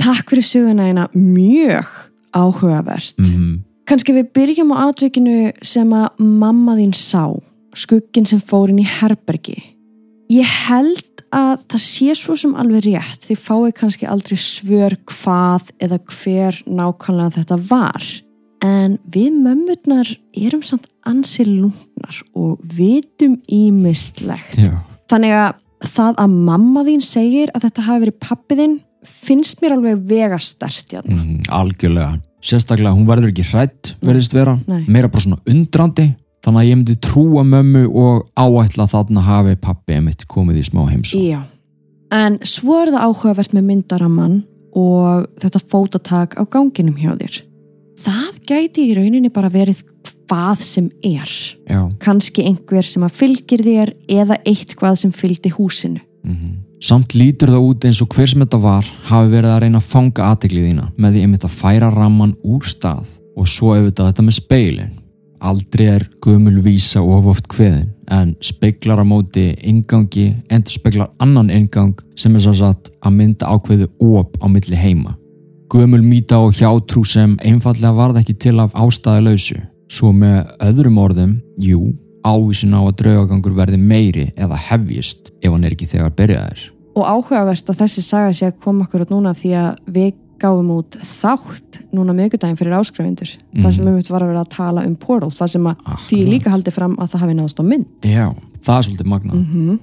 Takk 0.04 0.34
fyrir 0.34 0.44
söguna 0.44 0.90
eina 0.90 1.08
mjög 1.14 1.88
áhugavert. 2.36 3.18
Mm 3.18 3.26
-hmm. 3.26 3.60
Kanski 3.88 4.14
við 4.14 4.32
byrjum 4.34 4.72
á 4.76 4.78
atvikinu 4.90 5.52
sem 5.62 5.90
að 5.94 6.08
mamma 6.20 6.76
þín 6.76 6.94
sá, 6.94 7.40
skuggin 7.76 8.26
sem 8.26 8.40
fór 8.40 8.70
inn 8.70 8.80
í 8.80 8.88
herbergi. 9.00 9.64
Ég 10.30 10.46
held 10.68 11.24
að 11.32 11.64
það 11.70 11.82
sé 11.82 12.16
svo 12.16 12.36
sem 12.36 12.56
alveg 12.56 12.86
rétt, 12.86 13.26
þið 13.28 13.40
fáið 13.48 13.74
kannski 13.74 14.08
aldrei 14.08 14.38
svör 14.38 14.96
hvað 15.06 15.72
eða 15.80 16.00
hver 16.00 16.64
nákvæmlega 16.68 17.36
þetta 17.38 17.58
var. 17.70 18.04
En 18.62 18.98
við 19.12 19.32
mömmurnar 19.44 20.08
erum 20.34 20.64
samt 20.64 20.88
ansi 21.06 21.44
lungnar 21.46 22.24
og 22.36 22.60
vitum 22.64 23.42
ímistlegt. 23.52 24.60
Þannig 25.10 25.32
að 25.32 25.54
það 25.84 26.14
að 26.18 26.30
mamma 26.30 26.84
þín 26.88 27.02
segir 27.04 27.52
að 27.54 27.62
þetta 27.68 27.82
hafi 27.82 28.00
verið 28.06 28.20
pappiðinn 28.20 28.80
finnst 29.08 29.62
mér 29.64 29.78
alveg 29.78 30.04
vegastert 30.10 30.92
hérna. 30.94 31.22
Mm, 31.22 31.40
algjörlega. 31.54 32.18
Sérstaklega 32.44 32.92
hún 32.96 33.08
verður 33.08 33.32
ekki 33.32 33.46
hrætt, 33.48 33.94
verðist 34.04 34.36
vera. 34.36 34.58
Nei. 34.68 34.84
Meira 34.92 35.12
bara 35.12 35.24
svona 35.24 35.40
undrandi. 35.50 36.10
Þannig 36.44 36.60
að 36.60 36.68
ég 36.68 36.80
myndi 36.80 36.96
trúa 37.00 37.44
mömmu 37.48 37.86
og 37.88 38.26
áætla 38.36 38.90
þarna 38.92 39.24
hafi 39.24 39.56
pappi 39.64 39.96
emitt 39.96 40.26
komið 40.28 40.60
í 40.60 40.66
smá 40.68 40.82
heimsó. 40.90 41.22
Já. 41.24 41.46
En 42.14 42.36
svo 42.46 42.82
er 42.82 42.92
það 42.92 43.06
áhugavert 43.08 43.56
með 43.56 43.70
myndaramann 43.70 44.42
og 44.76 45.30
þetta 45.40 45.62
fótatak 45.72 46.36
á 46.36 46.44
ganginum 46.44 47.00
hjá 47.00 47.14
þér. 47.16 47.40
Það 48.04 48.42
gæti 48.50 48.90
í 48.90 48.98
rauninni 48.98 49.32
bara 49.32 49.48
verið 49.54 49.86
hvað 50.28 50.66
sem 50.68 50.92
er. 51.06 51.32
Já. 51.70 51.88
Kanski 52.04 52.44
einhver 52.50 52.84
sem 52.84 53.06
að 53.06 53.16
fylgir 53.22 53.64
þér 53.64 53.94
eða 54.12 54.40
eitthvað 54.44 55.00
sem 55.06 55.16
fylgdi 55.16 55.54
húsinu. 55.56 56.04
Mm 56.28 56.36
Samt 56.84 57.14
lítur 57.16 57.48
það 57.48 57.66
út 57.70 57.86
eins 57.88 58.02
og 58.04 58.12
hver 58.12 58.28
sem 58.28 58.42
þetta 58.44 58.58
var 58.60 58.88
hafi 59.08 59.30
verið 59.32 59.54
að 59.54 59.62
reyna 59.64 59.80
að 59.80 59.86
fanga 59.88 60.26
aðteglið 60.28 60.66
þína 60.68 60.88
með 61.00 61.14
því 61.14 61.22
einmitt 61.24 61.46
að 61.48 61.56
færa 61.62 61.92
ramman 61.94 62.34
úr 62.44 62.68
stað 62.68 63.14
og 63.40 63.48
svo 63.48 63.72
auðvitað 63.72 64.10
þetta 64.10 64.26
með 64.28 64.36
speilin. 64.36 64.90
Aldrei 65.44 65.86
er 65.94 66.04
gömul 66.24 66.58
vísa 66.64 67.00
of 67.00 67.30
oft 67.32 67.48
hveðin 67.56 67.88
en 68.12 68.34
speiklar 68.44 69.00
á 69.00 69.06
móti 69.08 69.46
ingangi 69.64 70.34
endur 70.52 70.76
speiklar 70.76 71.14
annan 71.24 71.54
ingang 71.56 71.96
sem 72.20 72.36
er 72.36 72.44
svo 72.44 72.56
satt 72.60 72.92
að 73.00 73.16
mynda 73.16 73.48
ákveðu 73.48 73.88
op 74.04 74.36
á 74.44 74.46
milli 74.52 74.76
heima. 74.76 75.16
Gömul 75.72 76.04
mýta 76.04 76.44
og 76.44 76.52
hjátrú 76.52 77.06
sem 77.08 77.38
einfallega 77.40 77.96
varð 77.96 78.20
ekki 78.20 78.36
til 78.36 78.58
af 78.60 78.76
ástæði 78.76 79.30
lausu. 79.30 79.62
Svo 79.88 80.12
með 80.12 80.52
öðrum 80.64 81.00
orðum, 81.00 81.38
jú, 81.64 81.94
ávísun 82.28 82.76
á 82.76 82.84
að 82.84 82.96
draugagangur 83.02 83.56
verði 83.56 83.80
meiri 83.80 84.30
eða 84.36 84.60
hefjist 84.70 85.32
ef 85.40 85.52
hann 85.52 85.64
er 85.64 85.76
ekki 85.76 85.90
þegar 85.96 86.16
byrjaðir. 86.20 86.73
Og 86.94 87.06
áhugavert 87.06 87.70
að 87.70 87.80
þessi 87.82 88.04
saga 88.06 88.34
sé 88.34 88.50
að 88.50 88.60
koma 88.62 88.86
okkur 88.86 89.06
út 89.06 89.14
núna 89.14 89.34
því 89.38 89.54
að 89.58 89.78
við 89.96 90.12
gáum 90.44 90.70
út 90.76 90.98
þátt 91.00 91.80
núna 91.96 92.14
miðgudaginn 92.18 92.60
fyrir 92.60 92.76
áskrifundur. 92.78 93.32
Mhm. 93.54 93.64
Það 93.64 93.72
sem 93.78 93.88
um 93.88 94.02
var 94.10 94.26
að 94.26 94.32
vera 94.34 94.44
að 94.44 94.50
tala 94.50 94.86
um 94.86 94.96
portal, 94.96 95.32
það 95.32 95.50
sem 95.56 95.64
að 95.64 95.76
því 95.78 96.20
Akkurat. 96.20 96.30
líka 96.34 96.54
haldið 96.54 96.74
fram 96.74 96.96
að 96.98 97.10
það 97.10 97.24
hafi 97.24 97.34
náðast 97.40 97.62
á 97.62 97.64
mynd. 97.64 97.88
Já, 98.04 98.28
það 98.66 98.78
er 98.78 98.84
svolítið 98.88 99.12
magnað. 99.14 99.46
-hmm. 99.46 99.80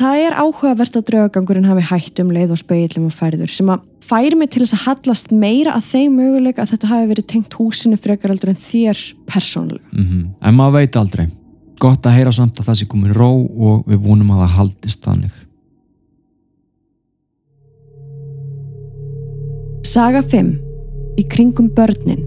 Það 0.00 0.16
er 0.26 0.32
áhugavert 0.32 0.96
að 0.96 1.06
draugagangurinn 1.08 1.66
hafi 1.68 1.82
hætt 1.82 2.20
um 2.20 2.30
leið 2.30 2.50
og 2.54 2.58
speilum 2.58 3.06
og 3.06 3.12
færður 3.12 3.50
sem 3.50 3.66
að 3.66 3.80
færi 4.00 4.36
mig 4.36 4.50
til 4.50 4.62
þess 4.62 4.76
að 4.78 4.86
hallast 4.86 5.30
meira 5.30 5.74
að 5.76 5.88
þeim 5.92 6.16
möguleika 6.16 6.62
að 6.62 6.70
þetta 6.72 6.90
hafi 6.92 7.10
verið 7.10 7.26
tengt 7.26 7.56
húsinu 7.58 7.98
frekar 8.00 8.30
eldur 8.30 8.48
en 8.48 8.56
þér 8.56 8.98
persónulega. 9.26 9.88
Mm 9.92 10.28
En 10.42 10.54
maður 10.54 10.72
veit 10.72 10.96
aldrei. 10.96 11.28
Gott 11.80 12.06
að 12.06 12.16
heyra 12.18 12.32
samt 12.32 12.60
að 12.60 12.66
það 12.66 12.74
sé 12.74 12.86
komin 12.86 13.14
ró 13.14 13.30
og 13.58 13.86
við 13.86 13.98
vonum 14.04 14.30
að 14.30 14.42
það 14.44 14.56
haldist 14.56 15.04
þannig. 15.04 15.32
Saga 19.90 20.20
5. 20.22 20.50
Í 21.18 21.22
kringum 21.26 21.66
börnin. 21.74 22.20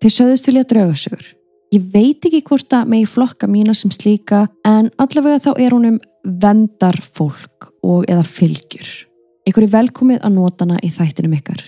Þeir 0.00 0.14
sögðust 0.14 0.48
vilja 0.48 0.64
draugasögur. 0.70 1.28
Ég 1.76 1.92
veit 1.92 2.24
ekki 2.24 2.40
hvort 2.46 2.72
að 2.72 2.88
megi 2.94 3.10
flokka 3.10 3.50
mína 3.50 3.76
sem 3.76 3.92
slíka 3.92 4.46
en 4.64 4.88
allavega 4.96 5.44
þá 5.44 5.50
er 5.58 5.76
hún 5.76 5.88
um 5.90 6.00
vendar 6.40 6.96
fólk 7.04 7.68
og 7.84 8.08
eða 8.08 8.24
fylgjur. 8.24 8.88
Ykkur 9.44 9.68
er 9.68 9.74
velkomið 9.76 10.24
að 10.24 10.38
nota 10.40 10.64
hana 10.64 10.80
í 10.80 10.88
þættinum 10.94 11.36
ykkar. 11.36 11.66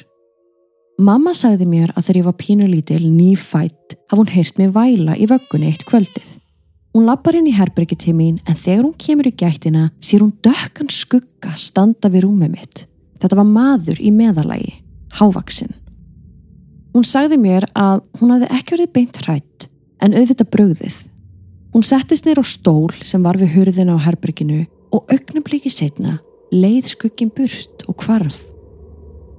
Mamma 1.03 1.37
sagði 1.37 1.69
mér 1.69 1.93
að 1.93 2.07
þegar 2.07 2.23
ég 2.23 2.31
var 2.31 2.41
pínulítil 2.41 3.03
nýfætt 3.05 3.99
hafði 4.09 4.23
hún 4.23 4.39
heyrt 4.39 4.63
mig 4.63 4.79
væla 4.79 5.21
í 5.21 5.29
vöggunni 5.29 5.69
eitt 5.69 5.85
kvöldið. 5.85 6.32
Hún 6.93 7.07
lappar 7.09 7.39
inn 7.39 7.49
í 7.49 7.55
herbergi 7.57 7.97
til 7.97 8.13
mín 8.17 8.41
en 8.45 8.57
þegar 8.59 8.85
hún 8.85 8.97
kemur 9.01 9.29
í 9.31 9.33
gættina 9.33 9.87
sér 10.05 10.27
hún 10.27 10.35
dökkan 10.45 10.91
skugga 10.93 11.55
standa 11.57 12.11
við 12.13 12.27
rúmið 12.27 12.51
mitt. 12.53 12.83
Þetta 13.23 13.39
var 13.39 13.49
maður 13.49 14.01
í 14.03 14.11
meðalagi, 14.13 14.75
hávaksinn. 15.17 15.73
Hún 16.93 17.07
sagði 17.09 17.39
mér 17.41 17.65
að 17.73 18.03
hún 18.21 18.35
hafði 18.35 18.51
ekki 18.59 18.77
verið 18.77 18.93
beint 18.99 19.21
hrætt 19.23 19.69
en 20.05 20.17
auðvitað 20.19 20.51
brugðið. 20.53 20.99
Hún 21.73 21.87
settist 21.89 22.27
neyr 22.29 22.43
á 22.43 22.45
stól 22.45 22.93
sem 23.01 23.25
var 23.25 23.39
við 23.41 23.55
hurðina 23.55 23.97
á 23.97 24.05
herberginu 24.05 24.67
og 24.93 25.09
augnabliki 25.09 25.73
setna 25.73 26.19
leið 26.53 26.91
skuggin 26.93 27.33
burt 27.33 27.87
og 27.89 28.05
hvarf. 28.05 28.43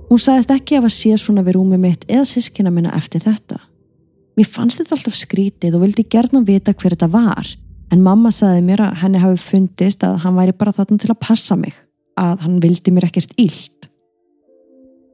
Hún 0.10 0.22
sagðist 0.22 0.56
ekki 0.56 0.80
að 0.80 0.90
séð 0.94 1.20
svona 1.22 1.46
við 1.46 1.60
rúmið 1.60 1.84
mitt 1.86 2.10
eða 2.10 2.26
sískina 2.30 2.74
minna 2.74 2.96
eftir 2.98 3.22
þetta. 3.22 3.60
Mér 4.34 4.50
fannst 4.50 4.80
þetta 4.82 4.98
alltaf 4.98 5.18
skrítið 5.18 5.78
og 5.78 5.86
vildi 5.86 6.06
gerna 6.10 6.42
vita 6.46 6.74
hver 6.74 6.96
þetta 6.96 7.12
var 7.14 7.50
en 7.94 8.02
mamma 8.02 8.32
sagði 8.34 8.64
mér 8.66 8.82
að 8.88 9.00
henni 9.04 9.22
hafi 9.22 9.40
fundist 9.42 10.04
að 10.06 10.22
hann 10.24 10.38
væri 10.38 10.56
bara 10.58 10.74
þarna 10.74 11.00
til 11.02 11.12
að 11.14 11.22
passa 11.22 11.58
mig, 11.60 11.74
að 12.18 12.46
hann 12.46 12.60
vildi 12.64 12.94
mér 12.94 13.10
ekkert 13.10 13.36
ílt. 13.42 13.90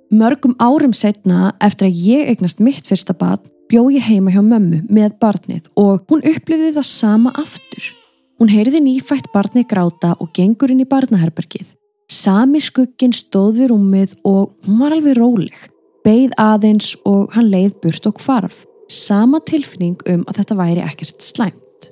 Mörgum 0.09 0.55
árum 0.57 0.93
setna 0.95 1.53
eftir 1.61 1.89
að 1.89 1.99
ég 2.01 2.29
eignast 2.31 2.61
mitt 2.63 2.87
fyrsta 2.87 3.13
barn 3.13 3.43
bjó 3.69 3.83
ég 3.93 4.07
heima 4.07 4.31
hjá 4.33 4.41
mömmu 4.41 4.85
með 4.89 5.17
barnið 5.21 5.67
og 5.77 6.07
hún 6.09 6.23
upplifði 6.25 6.71
það 6.79 6.87
sama 6.89 7.33
aftur. 7.37 7.91
Hún 8.39 8.49
heyrði 8.49 8.79
nýfætt 8.81 9.27
barnið 9.33 9.67
gráta 9.69 10.15
og 10.17 10.31
gengur 10.33 10.71
inn 10.71 10.81
í 10.81 10.87
barnaherbergið. 10.89 11.75
Sami 12.09 12.63
skugginn 12.63 13.13
stóð 13.13 13.59
við 13.59 13.69
rúmið 13.73 14.15
og 14.25 14.55
hún 14.65 14.79
var 14.81 14.95
alveg 14.95 15.19
róleg. 15.19 15.59
Beið 16.07 16.33
aðeins 16.39 16.95
og 17.05 17.35
hann 17.35 17.51
leið 17.51 17.75
burt 17.83 18.09
og 18.09 18.23
hvarf. 18.23 18.63
Sama 18.89 19.37
tilfinning 19.45 19.99
um 20.09 20.23
að 20.25 20.39
þetta 20.39 20.55
væri 20.57 20.81
ekkert 20.81 21.21
slæmt. 21.21 21.91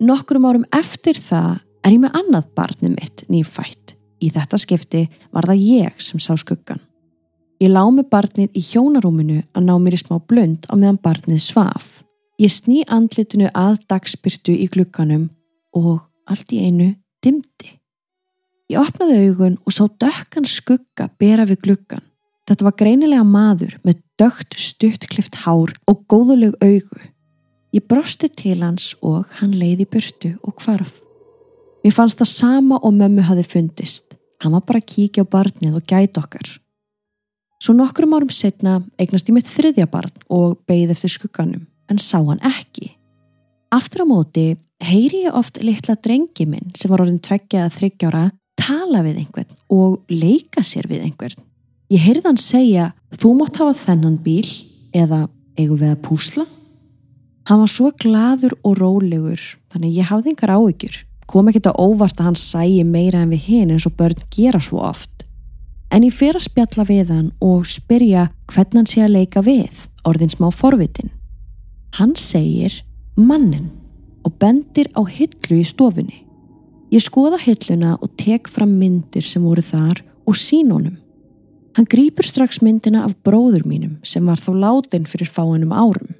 Nokkrum 0.00 0.46
árum 0.46 0.66
eftir 0.72 1.18
það 1.18 1.58
er 1.82 1.96
ég 1.96 2.02
með 2.04 2.18
annað 2.20 2.52
barnið 2.54 2.92
mitt 2.94 3.24
nýfætt. 3.32 3.96
Í 4.20 4.30
þetta 4.30 4.60
skipti 4.60 5.00
var 5.34 5.48
það 5.48 5.64
ég 5.64 5.98
sem 6.02 6.22
sá 6.22 6.36
skuggan. 6.38 6.78
Ég 7.60 7.72
lá 7.72 7.82
með 7.92 8.06
barnið 8.12 8.54
í 8.56 8.62
hjónarúminu 8.62 9.40
að 9.52 9.66
ná 9.66 9.74
mér 9.82 9.96
í 9.96 10.00
smá 10.00 10.20
blund 10.22 10.68
á 10.70 10.74
meðan 10.78 11.00
barnið 11.02 11.42
svaf. 11.44 12.04
Ég 12.40 12.52
sný 12.54 12.84
andlitinu 12.86 13.50
að 13.50 13.82
dagspyrtu 13.90 14.54
í 14.54 14.68
glugganum 14.72 15.26
og 15.76 16.06
allt 16.30 16.54
í 16.54 16.62
einu 16.62 16.92
dimdi. 17.24 17.74
Ég 18.70 18.78
opnaði 18.78 19.26
augun 19.26 19.58
og 19.66 19.74
sá 19.74 19.82
dökkan 19.90 20.46
skugga 20.46 21.10
bera 21.18 21.44
við 21.48 21.64
gluggan. 21.66 22.06
Þetta 22.46 22.66
var 22.68 22.78
greinilega 22.78 23.26
maður 23.26 23.76
með 23.82 23.98
dögt 24.20 24.58
stuttklift 24.60 25.42
hár 25.46 25.72
og 25.88 26.04
góðuleg 26.10 26.56
augu. 26.60 27.00
Ég 27.72 27.86
brosti 27.88 28.28
til 28.28 28.60
hans 28.60 28.92
og 29.00 29.30
hann 29.38 29.54
leiði 29.56 29.86
burtu 29.88 30.34
og 30.44 30.60
hvarf. 30.60 30.98
Mér 31.80 31.94
fannst 31.96 32.20
það 32.20 32.32
sama 32.34 32.80
og 32.82 32.92
mömmu 32.98 33.24
hafi 33.24 33.46
fundist. 33.48 34.16
Hann 34.42 34.52
var 34.52 34.66
bara 34.66 34.80
að 34.82 34.90
kíkja 34.92 35.24
á 35.24 35.32
barnið 35.32 35.78
og 35.78 35.86
gæti 35.88 36.20
okkar. 36.20 36.50
Svo 37.60 37.74
nokkrum 37.76 38.14
árum 38.16 38.32
setna 38.32 38.80
eignast 39.00 39.28
ég 39.28 39.36
mitt 39.36 39.48
þriðja 39.48 39.86
barn 39.88 40.12
og 40.32 40.58
beigði 40.68 40.96
eftir 40.96 41.12
skugganum, 41.12 41.66
en 41.88 42.00
sá 42.00 42.16
hann 42.18 42.40
ekki. 42.44 42.94
Aftur 43.72 44.04
á 44.04 44.06
móti 44.08 44.46
heyri 44.80 45.26
ég 45.26 45.36
oft 45.36 45.60
litla 45.60 45.96
drengi 46.00 46.46
minn 46.48 46.72
sem 46.76 46.92
var 46.92 47.04
orðin 47.04 47.20
tveggja 47.20 47.66
að 47.66 47.76
þryggjára 47.76 48.24
tala 48.60 49.04
við 49.04 49.20
einhvern 49.22 49.52
og 49.72 50.00
leika 50.08 50.64
sér 50.64 50.88
við 50.88 51.04
einhvern. 51.04 51.44
Ég 51.92 52.00
heyrði 52.04 52.28
hann 52.28 52.40
segja, 52.40 52.90
þú 53.18 53.34
mátt 53.40 53.58
hafa 53.58 53.74
þennan 53.74 54.18
bíl 54.22 54.46
eða 54.94 55.28
eigum 55.58 55.80
við 55.80 55.94
að 55.94 56.02
púsla? 56.06 56.46
Hann 57.48 57.62
var 57.64 57.70
svo 57.72 57.90
gladur 57.98 58.54
og 58.62 58.76
rólegur, 58.78 59.40
þannig 59.72 59.96
ég 59.98 60.10
hafði 60.10 60.34
yngar 60.34 60.52
áhyggjur. 60.54 60.98
Kom 61.30 61.48
ekki 61.48 61.60
þetta 61.62 61.78
óvart 61.82 62.20
að 62.20 62.28
hann 62.28 62.38
sæi 62.38 62.84
meira 62.84 63.24
en 63.24 63.32
við 63.32 63.46
hinn 63.48 63.72
eins 63.74 63.86
og 63.88 63.96
börn 63.98 64.22
gera 64.34 64.60
svo 64.62 64.82
oft. 64.82 65.24
En 65.90 66.04
ég 66.06 66.14
fyrir 66.14 66.38
að 66.38 66.46
spjalla 66.46 66.86
við 66.86 67.10
hann 67.10 67.32
og 67.42 67.66
spyrja 67.66 68.28
hvernig 68.52 68.78
hann 68.78 68.90
sé 68.90 69.02
að 69.02 69.16
leika 69.16 69.42
við, 69.42 69.86
orðin 70.06 70.30
smá 70.30 70.50
forvitin. 70.54 71.10
Hann 71.98 72.14
segir 72.14 72.84
mannin 73.18 73.70
og 74.22 74.36
bendir 74.38 74.90
á 74.94 75.02
hillu 75.02 75.58
í 75.58 75.66
stofunni. 75.66 76.22
Ég 76.90 77.02
skoða 77.02 77.38
hilluna 77.42 77.96
og 77.98 78.14
tek 78.18 78.50
fram 78.50 78.76
myndir 78.78 79.26
sem 79.26 79.42
voru 79.42 79.62
þar 79.62 80.02
og 80.26 80.38
sín 80.38 80.70
honum. 80.74 80.98
Hann 81.76 81.86
grýpur 81.86 82.26
strax 82.26 82.60
myndina 82.64 83.04
af 83.06 83.14
bróður 83.26 83.66
mínum 83.68 83.98
sem 84.02 84.26
var 84.26 84.40
þá 84.40 84.50
látin 84.64 85.06
fyrir 85.06 85.30
fáinum 85.30 85.74
árum. 85.74 86.16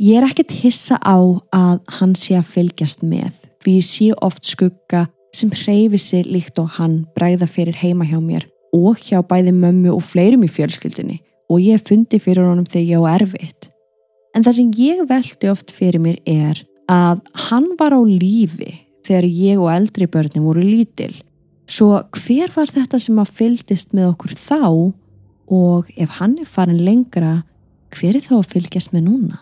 Ég 0.00 0.18
er 0.18 0.26
ekkert 0.26 0.54
hissa 0.62 0.96
á 1.04 1.18
að 1.54 1.82
hann 2.00 2.14
sé 2.18 2.38
að 2.38 2.48
fylgjast 2.56 3.04
með 3.04 3.34
því 3.64 3.76
ég 3.76 3.86
sé 3.86 4.08
oft 4.24 4.48
skugga 4.48 5.06
sem 5.34 5.52
hreyfi 5.52 6.00
sig 6.00 6.26
líkt 6.26 6.58
og 6.62 6.76
hann 6.78 7.04
bræða 7.16 7.46
fyrir 7.50 7.76
heima 7.78 8.06
hjá 8.08 8.18
mér 8.22 8.48
og 8.74 8.98
hjá 8.98 9.20
bæði 9.22 9.54
mömmu 9.54 9.92
og 9.94 10.02
fleirum 10.02 10.44
í 10.46 10.50
fjölskyldinni 10.50 11.20
og 11.52 11.62
ég 11.62 11.82
fundi 11.86 12.18
fyrir 12.22 12.46
honum 12.48 12.66
þegar 12.66 12.90
ég 12.90 13.04
á 13.04 13.12
erfitt. 13.20 13.68
En 14.34 14.42
það 14.42 14.56
sem 14.58 14.72
ég 14.80 15.04
veldi 15.08 15.50
oft 15.52 15.70
fyrir 15.74 16.02
mér 16.02 16.18
er 16.26 16.64
að 16.90 17.22
hann 17.50 17.70
var 17.78 17.94
á 17.94 18.00
lífi 18.02 18.72
þegar 19.06 19.28
ég 19.28 19.60
og 19.62 19.70
eldri 19.72 20.08
börni 20.10 20.42
voru 20.42 20.64
lítil. 20.64 21.12
Svo 21.64 21.96
hver 22.12 22.52
var 22.52 22.68
þetta 22.68 23.00
sem 23.00 23.18
að 23.20 23.32
fylgist 23.38 23.94
með 23.96 24.10
okkur 24.12 24.36
þá 24.36 24.60
og 25.54 25.90
ef 25.96 26.18
hann 26.18 26.36
er 26.40 26.48
farin 26.48 26.82
lengra, 26.84 27.42
hver 27.94 28.18
er 28.18 28.24
þá 28.24 28.36
að 28.40 28.50
fylgjast 28.52 28.92
með 28.92 29.06
núna? 29.08 29.40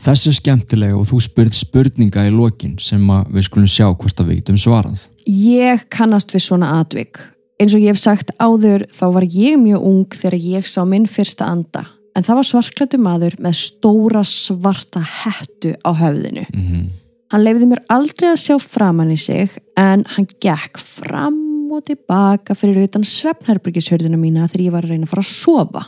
Þessi 0.00 0.30
er 0.30 0.36
skemmtilega 0.38 0.96
og 0.96 1.10
þú 1.10 1.18
spurð 1.20 1.56
spurninga 1.58 2.24
í 2.24 2.32
lokin 2.32 2.78
sem 2.80 3.02
við 3.28 3.44
skulum 3.44 3.68
sjá 3.68 3.90
hvort 3.90 4.22
að 4.22 4.30
við 4.30 4.40
getum 4.40 4.60
svarað. 4.60 5.02
Ég 5.28 5.84
kannast 5.92 6.32
við 6.32 6.46
svona 6.46 6.78
atvik. 6.80 7.20
Eins 7.60 7.74
og 7.76 7.82
ég 7.84 7.92
hef 7.92 8.00
sagt 8.00 8.32
áður 8.40 8.86
þá 8.96 9.06
var 9.18 9.26
ég 9.28 9.58
mjög 9.60 9.84
ung 9.90 10.16
þegar 10.16 10.38
ég 10.40 10.70
sá 10.70 10.80
minn 10.88 11.04
fyrsta 11.04 11.50
anda 11.52 11.84
en 12.16 12.24
það 12.26 12.40
var 12.40 12.48
svarklættu 12.48 13.00
maður 13.00 13.36
með 13.44 13.58
stóra 13.60 14.22
svarta 14.26 15.02
hettu 15.04 15.76
á 15.84 15.90
höfðinu. 15.92 16.46
Mm 16.48 16.64
-hmm. 16.64 16.88
Hann 17.30 17.44
leifiði 17.44 17.68
mér 17.70 17.84
aldrei 17.94 18.32
að 18.32 18.40
sjá 18.42 18.56
framann 18.58 19.12
í 19.14 19.16
sig 19.20 19.52
en 19.78 20.02
hann 20.16 20.26
gekk 20.42 20.80
fram 20.82 21.38
og 21.70 21.84
tilbaka 21.86 22.56
fyrir 22.58 22.88
utan 22.88 23.04
svefnherbyrgishörðina 23.06 24.18
mína 24.18 24.48
þegar 24.48 24.64
ég 24.64 24.74
var 24.74 24.86
að 24.88 24.94
reyna 24.94 25.06
að 25.06 25.12
fara 25.12 25.22
að 25.22 25.30
sofa 25.30 25.84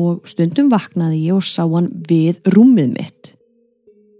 og 0.00 0.30
stundum 0.30 0.70
vaknaði 0.72 1.18
ég 1.26 1.36
og 1.36 1.44
sá 1.44 1.66
hann 1.66 1.90
við 2.08 2.40
rúmið 2.54 2.94
mitt. 2.94 3.34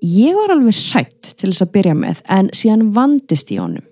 Ég 0.04 0.36
var 0.36 0.52
alveg 0.52 0.76
hrætt 0.90 1.32
til 1.32 1.48
þess 1.48 1.64
að 1.64 1.72
byrja 1.78 1.96
með 1.96 2.20
en 2.36 2.52
síðan 2.56 2.90
vandist 2.96 3.52
í 3.52 3.60
honum. 3.60 3.86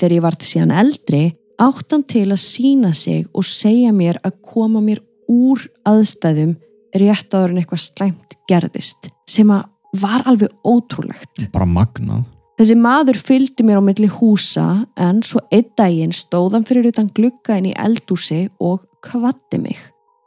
Þegar 0.00 0.16
ég 0.16 0.24
vart 0.24 0.48
síðan 0.48 0.74
eldri 0.82 1.22
áttan 1.60 2.06
til 2.08 2.28
að 2.30 2.40
sína 2.40 2.94
sig 2.96 3.26
og 3.36 3.44
segja 3.44 3.92
mér 3.92 4.20
að 4.24 4.40
koma 4.48 4.80
mér 4.80 5.02
úr 5.28 5.60
aðstæðum 5.88 6.56
rétt 6.96 7.32
áður 7.32 7.52
en 7.52 7.60
eitthvað 7.62 7.84
slæmt 7.84 8.36
gerðist 8.48 9.12
sem 9.28 9.52
að 9.52 9.68
var 10.00 10.24
alveg 10.28 10.52
ótrúlegt. 10.64 11.48
Bara 11.52 11.68
magnað. 11.68 12.24
Þessi 12.60 12.76
maður 12.78 13.18
fylgdi 13.18 13.64
mér 13.66 13.80
á 13.80 13.84
milli 13.84 14.08
húsa 14.12 14.84
en 15.00 15.22
svo 15.26 15.40
einn 15.52 15.70
daginn 15.78 16.12
stóðan 16.14 16.66
fyrir 16.68 16.90
utan 16.92 17.08
glukka 17.14 17.56
inn 17.58 17.70
í 17.72 17.76
eldúsi 17.80 18.44
og 18.60 18.84
kvatti 19.02 19.58
mig 19.58 19.80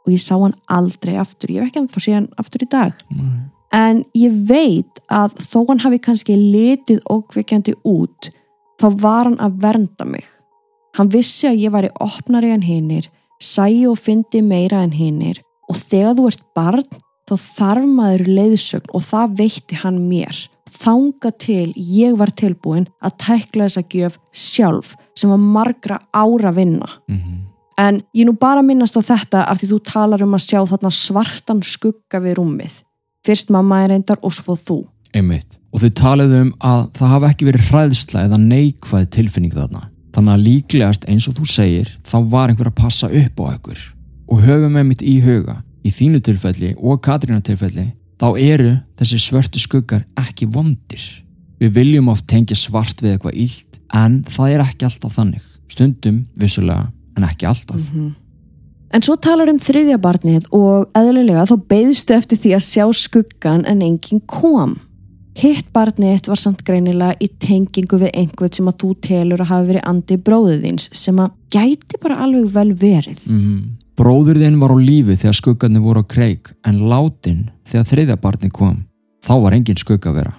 og 0.06 0.14
ég 0.14 0.22
sá 0.22 0.36
hann 0.38 0.54
aldrei 0.70 1.16
aftur, 1.18 1.50
ég 1.50 1.64
veit 1.64 1.72
ekki 1.72 1.82
að 1.82 1.94
þá 1.94 2.02
sé 2.02 2.12
hann 2.14 2.28
aftur 2.38 2.62
í 2.62 2.68
dag. 2.70 2.98
Mm. 3.10 3.38
En 3.74 4.02
ég 4.14 4.34
veit 4.46 5.00
að 5.10 5.34
þó 5.42 5.58
hann 5.72 5.82
hafi 5.82 5.98
kannski 6.02 6.36
litið 6.38 7.00
ókveikjandi 7.10 7.74
út 7.82 8.30
þá 8.80 8.86
var 9.02 9.30
hann 9.30 9.40
að 9.42 9.58
vernda 9.64 10.06
mig. 10.06 10.28
Hann 10.96 11.10
vissi 11.12 11.48
að 11.50 11.62
ég 11.64 11.74
var 11.74 11.88
í 11.88 11.94
opnari 12.00 12.52
en 12.54 12.64
hinnir, 12.64 13.10
sæi 13.42 13.84
og 13.90 13.98
fyndi 13.98 14.44
meira 14.46 14.84
en 14.86 14.94
hinnir 14.96 15.42
og 15.66 15.76
þegar 15.80 16.14
þú 16.16 16.28
ert 16.30 16.46
barn 16.56 16.86
þá 17.26 17.34
þarf 17.42 17.88
maður 17.90 18.28
leiðsögn 18.30 18.92
og 18.94 19.02
það 19.06 19.34
veitti 19.40 19.80
hann 19.82 19.98
mér. 20.10 20.44
Þanga 20.76 21.32
til 21.40 21.72
ég 21.74 22.16
var 22.20 22.30
tilbúin 22.36 22.86
að 23.00 23.16
tækla 23.24 23.66
þessa 23.66 23.84
gjöf 23.92 24.18
sjálf 24.32 24.94
sem 25.16 25.32
var 25.32 25.40
margra 25.40 25.98
ára 26.12 26.52
vinna. 26.52 26.88
Mm 27.08 27.16
-hmm. 27.16 27.38
En 27.78 28.02
ég 28.14 28.26
nú 28.26 28.32
bara 28.32 28.62
minnast 28.62 28.96
á 28.96 29.02
þetta 29.04 29.44
af 29.44 29.60
því 29.60 29.68
þú 29.68 29.78
talar 29.84 30.22
um 30.22 30.34
að 30.34 30.46
sjá 30.48 30.60
þarna 30.64 30.90
svartan 30.90 31.62
skugga 31.62 32.20
við 32.20 32.34
rúmið. 32.38 32.72
Fyrst 33.26 33.50
mamma 33.50 33.82
er 33.84 33.88
reyndar 33.88 34.18
og 34.22 34.32
svo 34.32 34.56
þú. 34.56 34.86
Einmitt. 35.12 35.58
Og 35.72 35.80
þau 35.80 35.90
talaðu 35.90 36.40
um 36.40 36.54
að 36.60 36.90
það 36.96 37.08
hafi 37.08 37.26
ekki 37.26 37.46
verið 37.46 37.68
hræðsla 37.70 38.24
eða 38.24 38.38
neikvæð 38.38 39.10
tilfinning 39.10 39.52
þarna. 39.52 39.90
Þannig 40.12 40.32
að 40.32 40.44
líklegast 40.46 41.04
eins 41.08 41.28
og 41.28 41.34
þú 41.34 41.44
segir 41.44 41.98
þá 42.04 42.30
var 42.30 42.48
einhver 42.48 42.70
að 42.70 42.80
passa 42.80 43.06
upp 43.06 43.40
á 43.40 43.44
einhver. 43.52 43.80
Og 44.28 44.40
höfum 44.40 44.76
einmitt 44.76 45.02
í 45.02 45.20
huga 45.20 45.60
í 45.86 45.92
þínu 45.94 46.20
tilfelli 46.24 46.74
og 46.76 47.00
Katrína 47.04 47.42
tilfelli 47.44 47.90
þá 48.20 48.28
eru 48.40 48.74
þessi 48.98 49.20
svörtu 49.22 49.62
skuggar 49.62 50.04
ekki 50.20 50.48
vondir. 50.50 51.02
Við 51.60 51.72
viljum 51.78 52.10
oft 52.12 52.26
tengja 52.28 52.56
svart 52.58 53.00
við 53.02 53.16
eitthvað 53.16 53.40
ílt 53.46 53.80
en 53.96 54.22
það 54.28 54.52
er 54.52 54.64
ekki 54.66 54.88
alltaf 54.88 55.16
þannig. 55.16 55.44
Stundum 55.72 56.22
vissulega 56.38 56.90
en 57.16 57.26
ekki 57.28 57.48
alltaf. 57.48 57.76
Mm 57.76 57.92
-hmm. 57.92 58.14
En 58.94 59.02
svo 59.02 59.16
talar 59.16 59.50
um 59.50 59.58
þriðja 59.58 59.98
barnið 59.98 60.46
og 60.54 60.90
eðlulega 60.96 61.46
þá 61.50 61.56
beðstu 61.68 62.14
eftir 62.14 62.38
því 62.38 62.52
að 62.56 62.66
sjá 62.66 62.84
skuggan 62.94 63.64
en 63.66 63.82
enginn 63.82 64.22
kom. 64.26 64.76
Hitt 65.36 65.72
barnið 65.72 66.30
var 66.30 66.40
samt 66.40 66.62
greinilega 66.64 67.16
í 67.20 67.28
tengingu 67.28 67.98
við 68.00 68.14
einhvern 68.14 68.52
sem 68.52 68.68
að 68.68 68.78
þú 68.80 68.92
telur 69.04 69.42
að 69.42 69.50
hafa 69.50 69.66
verið 69.66 69.88
andi 69.90 70.16
bróðiðins 70.16 70.88
sem 70.92 71.18
að 71.20 71.34
gæti 71.52 72.00
bara 72.00 72.16
alveg 72.24 72.46
vel 72.54 72.72
verið. 72.72 73.20
Mm 73.26 73.40
-hmm. 73.40 73.75
Bróður 73.96 74.42
þinn 74.42 74.58
var 74.60 74.74
á 74.74 74.76
lífi 74.76 75.14
þegar 75.16 75.36
skuggarnir 75.38 75.80
voru 75.80 76.02
á 76.04 76.10
kreik 76.12 76.50
en 76.68 76.82
látin 76.90 77.46
þegar 77.64 77.86
þriðja 77.88 78.16
barni 78.20 78.50
kom. 78.52 78.82
Þá 79.24 79.32
var 79.40 79.56
engin 79.56 79.80
skugga 79.80 80.12
vera. 80.12 80.34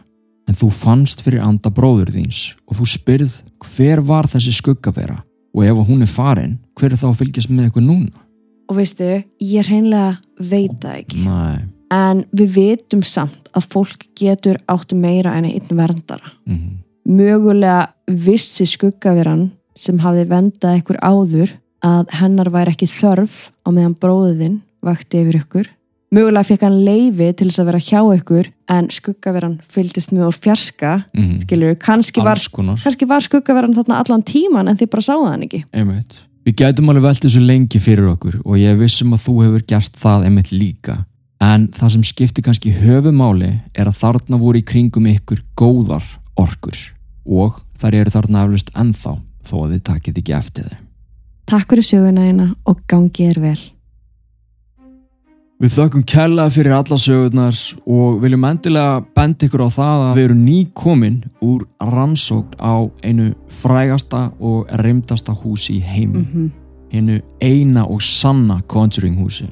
En 0.45 0.55
þú 0.55 0.69
fannst 0.69 1.23
fyrir 1.25 1.41
anda 1.41 1.71
bróður 1.73 2.11
þíns 2.13 2.53
og 2.69 2.77
þú 2.77 2.85
spyrð 2.91 3.39
hver 3.65 4.03
var 4.05 4.29
þessi 4.29 4.53
skugga 4.53 4.93
vera 4.93 5.17
og 5.57 5.65
ef 5.65 5.81
hún 5.89 6.05
er 6.05 6.11
farin, 6.11 6.55
hver 6.77 6.93
er 6.93 7.01
þá 7.01 7.07
að 7.09 7.17
fylgjast 7.23 7.49
með 7.49 7.65
eitthvað 7.65 7.87
núna? 7.87 8.23
Og 8.69 8.77
veistu, 8.77 9.09
ég 9.41 9.65
reynilega 9.65 10.19
veit 10.37 10.77
það 10.83 11.01
ekki. 11.01 11.25
Nei. 11.25 11.65
En 11.97 12.25
við 12.37 12.55
veitum 12.59 13.01
samt 13.01 13.49
að 13.57 13.69
fólk 13.73 14.05
getur 14.19 14.61
áttu 14.69 14.99
meira 14.99 15.33
en 15.33 15.49
einn 15.49 15.71
verndara. 15.71 16.35
Mm 16.45 16.57
-hmm. 16.57 16.75
Mögulega 17.09 17.87
vissi 18.05 18.65
skuggaveran 18.65 19.51
sem 19.75 19.97
hafði 19.99 20.29
vendað 20.29 20.75
eitthvað 20.75 21.01
áður 21.01 21.57
að 21.87 22.13
hennar 22.19 22.51
væri 22.53 22.75
ekki 22.75 22.89
þörf 22.91 23.47
á 23.63 23.69
meðan 23.71 23.97
bróðin 23.97 24.61
vakti 24.85 25.23
yfir 25.23 25.41
ykkur. 25.41 25.73
Mögulega 26.15 26.47
fekk 26.47 26.61
hann 26.63 26.77
leifi 26.85 27.33
til 27.35 27.49
þess 27.49 27.59
að 27.59 27.67
vera 27.67 27.83
hjá 27.83 27.99
ykkur 28.15 28.47
en 28.71 28.85
skuggaveran 28.95 29.57
fylgist 29.67 30.13
mjög 30.15 30.29
úr 30.29 30.37
fjarska, 30.45 30.91
mm 31.11 31.23
-hmm. 31.23 31.41
skiljur, 31.43 31.75
kannski 31.75 32.23
var, 32.23 32.39
kannski 32.83 33.05
var 33.05 33.21
skuggaveran 33.21 33.75
þarna 33.75 33.99
allan 33.99 34.23
tíman 34.23 34.67
en 34.67 34.77
þið 34.77 34.89
bara 34.93 35.07
sáða 35.09 35.31
hann 35.31 35.43
ekki. 35.43 35.65
Einmitt. 35.73 36.21
Við 36.47 36.55
gætum 36.55 36.89
alveg 36.89 37.03
veltið 37.03 37.33
svo 37.33 37.41
lengi 37.43 37.79
fyrir 37.79 38.07
okkur 38.07 38.39
og 38.45 38.55
ég 38.55 38.79
vissum 38.79 39.11
að 39.13 39.23
þú 39.25 39.33
hefur 39.43 39.63
gert 39.67 39.97
það 39.99 40.25
einmitt 40.29 40.51
líka. 40.51 41.05
En 41.43 41.67
það 41.67 41.89
sem 41.89 42.03
skiptir 42.03 42.43
kannski 42.43 42.71
höfumáli 42.71 43.59
er 43.75 43.87
að 43.87 43.99
þarna 43.99 44.39
voru 44.39 44.61
í 44.61 44.63
kringum 44.63 45.05
ykkur 45.11 45.43
góðar 45.59 46.07
orkur 46.39 46.77
og 47.27 47.59
þar 47.77 47.99
eru 47.99 48.15
þarna 48.15 48.45
aflust 48.45 48.71
ennþá 48.73 49.17
þó 49.43 49.55
að 49.65 49.71
þið 49.75 49.83
takit 49.91 50.17
ekki 50.23 50.37
eftir 50.39 50.69
þeim. 50.71 50.86
Takk 51.47 51.71
fyrir 51.71 51.85
söguna 51.87 52.25
eina 52.27 52.45
og 52.67 52.79
gangið 52.91 53.29
er 53.31 53.37
vel. 53.39 53.59
Við 55.57 55.71
þökkum 55.73 56.03
kella 56.05 56.49
fyrir 56.53 56.75
alla 56.75 56.97
sögurnar 56.99 57.55
og 57.87 58.17
viljum 58.21 58.43
endilega 58.45 58.99
benda 59.15 59.47
ykkur 59.47 59.63
á 59.63 59.69
það 59.73 60.03
að 60.03 60.19
við 60.19 60.27
erum 60.27 60.41
nýkomin 60.43 61.15
úr 61.47 61.63
rannsókn 61.81 62.59
á 62.59 62.75
einu 63.01 63.29
frægasta 63.61 64.25
og 64.37 64.67
reymdasta 64.83 65.33
húsi 65.33 65.79
í 65.79 65.81
heim. 65.81 66.11
Mm 66.11 66.25
-hmm. 66.25 66.51
Einu 66.91 67.21
eina 67.41 67.85
og 67.85 68.01
sanna 68.01 68.61
Conjuring 68.67 69.17
húsi. 69.17 69.47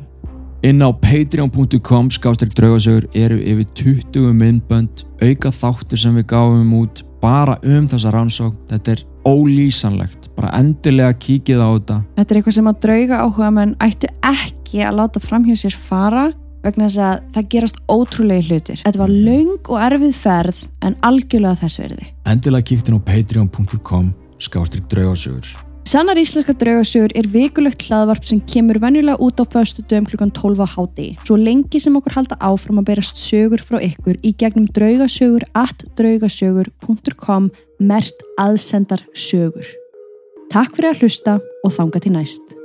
Inn 0.63 0.81
á 0.81 0.91
patreon.com 0.91 2.10
skástrík 2.10 2.53
draugasögur 2.53 3.08
eru 3.13 3.38
yfir 3.38 3.65
20 3.73 4.34
myndbönd 4.34 5.05
auka 5.21 5.49
þáttur 5.49 5.97
sem 5.97 6.15
við 6.15 6.25
gáfum 6.25 6.73
út 6.73 7.03
bara 7.21 7.58
um 7.63 7.88
þessa 7.88 8.12
rannsókn. 8.12 8.58
Þetta 8.69 8.91
er 8.91 9.05
ólýsanlegt 9.25 10.29
bara 10.35 10.53
endilega 10.59 11.15
kíkið 11.17 11.61
á 11.61 11.69
þetta 11.73 11.99
Þetta 12.15 12.33
er 12.33 12.39
eitthvað 12.39 12.57
sem 12.57 12.71
að 12.71 12.81
drauga 12.85 13.21
áhuga 13.25 13.51
menn 13.57 13.75
ættu 13.83 14.09
ekki 14.21 14.83
að 14.85 14.97
láta 15.01 15.23
framhjóð 15.23 15.61
sér 15.65 15.77
fara 15.77 16.25
vegna 16.65 16.88
þess 16.89 17.03
að 17.05 17.27
það 17.35 17.49
gerast 17.53 17.77
ótrúlega 17.91 18.47
hlutir. 18.49 18.81
Þetta 18.81 19.03
var 19.03 19.13
laung 19.13 19.69
og 19.69 19.85
erfið 19.85 20.17
ferð 20.17 20.63
en 20.81 20.97
algjörlega 21.05 21.61
þess 21.61 21.81
verði 21.83 22.09
Endilega 22.25 22.69
kíktin 22.71 22.97
á 22.97 22.99
patreon.com 23.05 24.11
skástrygg 24.41 24.89
draugasögur 24.91 25.53
Sannar 25.85 26.17
íslenska 26.17 26.55
draugasögur 26.57 27.11
er 27.13 27.27
vikulegt 27.29 27.83
hlaðvarp 27.85 28.23
sem 28.25 28.39
kemur 28.49 28.79
venjulega 28.81 29.21
út 29.21 29.38
á 29.38 29.45
föstu 29.45 29.83
dögum 29.85 30.07
klukkan 30.09 30.31
12 30.33 30.63
á 30.65 30.67
háti. 30.73 31.05
Svo 31.21 31.38
lengi 31.38 31.77
sem 31.79 31.93
okkur 31.93 32.15
halda 32.17 32.38
áfram 32.41 32.81
að 32.81 32.88
berast 32.89 33.21
sögur 33.21 33.61
frá 33.61 33.77
ykkur 33.85 34.17
í 34.25 34.31
gegnum 34.33 34.65
draugasögur 34.65 35.45
at 35.53 35.85
draugasögur.com 35.93 37.51
mert 37.79 38.23
aðsendar 38.41 39.03
sögur. 39.13 39.65
Takk 40.51 40.77
fyrir 40.77 40.93
að 40.93 41.01
hlusta 41.03 41.39
og 41.65 41.73
þanga 41.75 42.03
til 42.03 42.13
næst. 42.15 42.55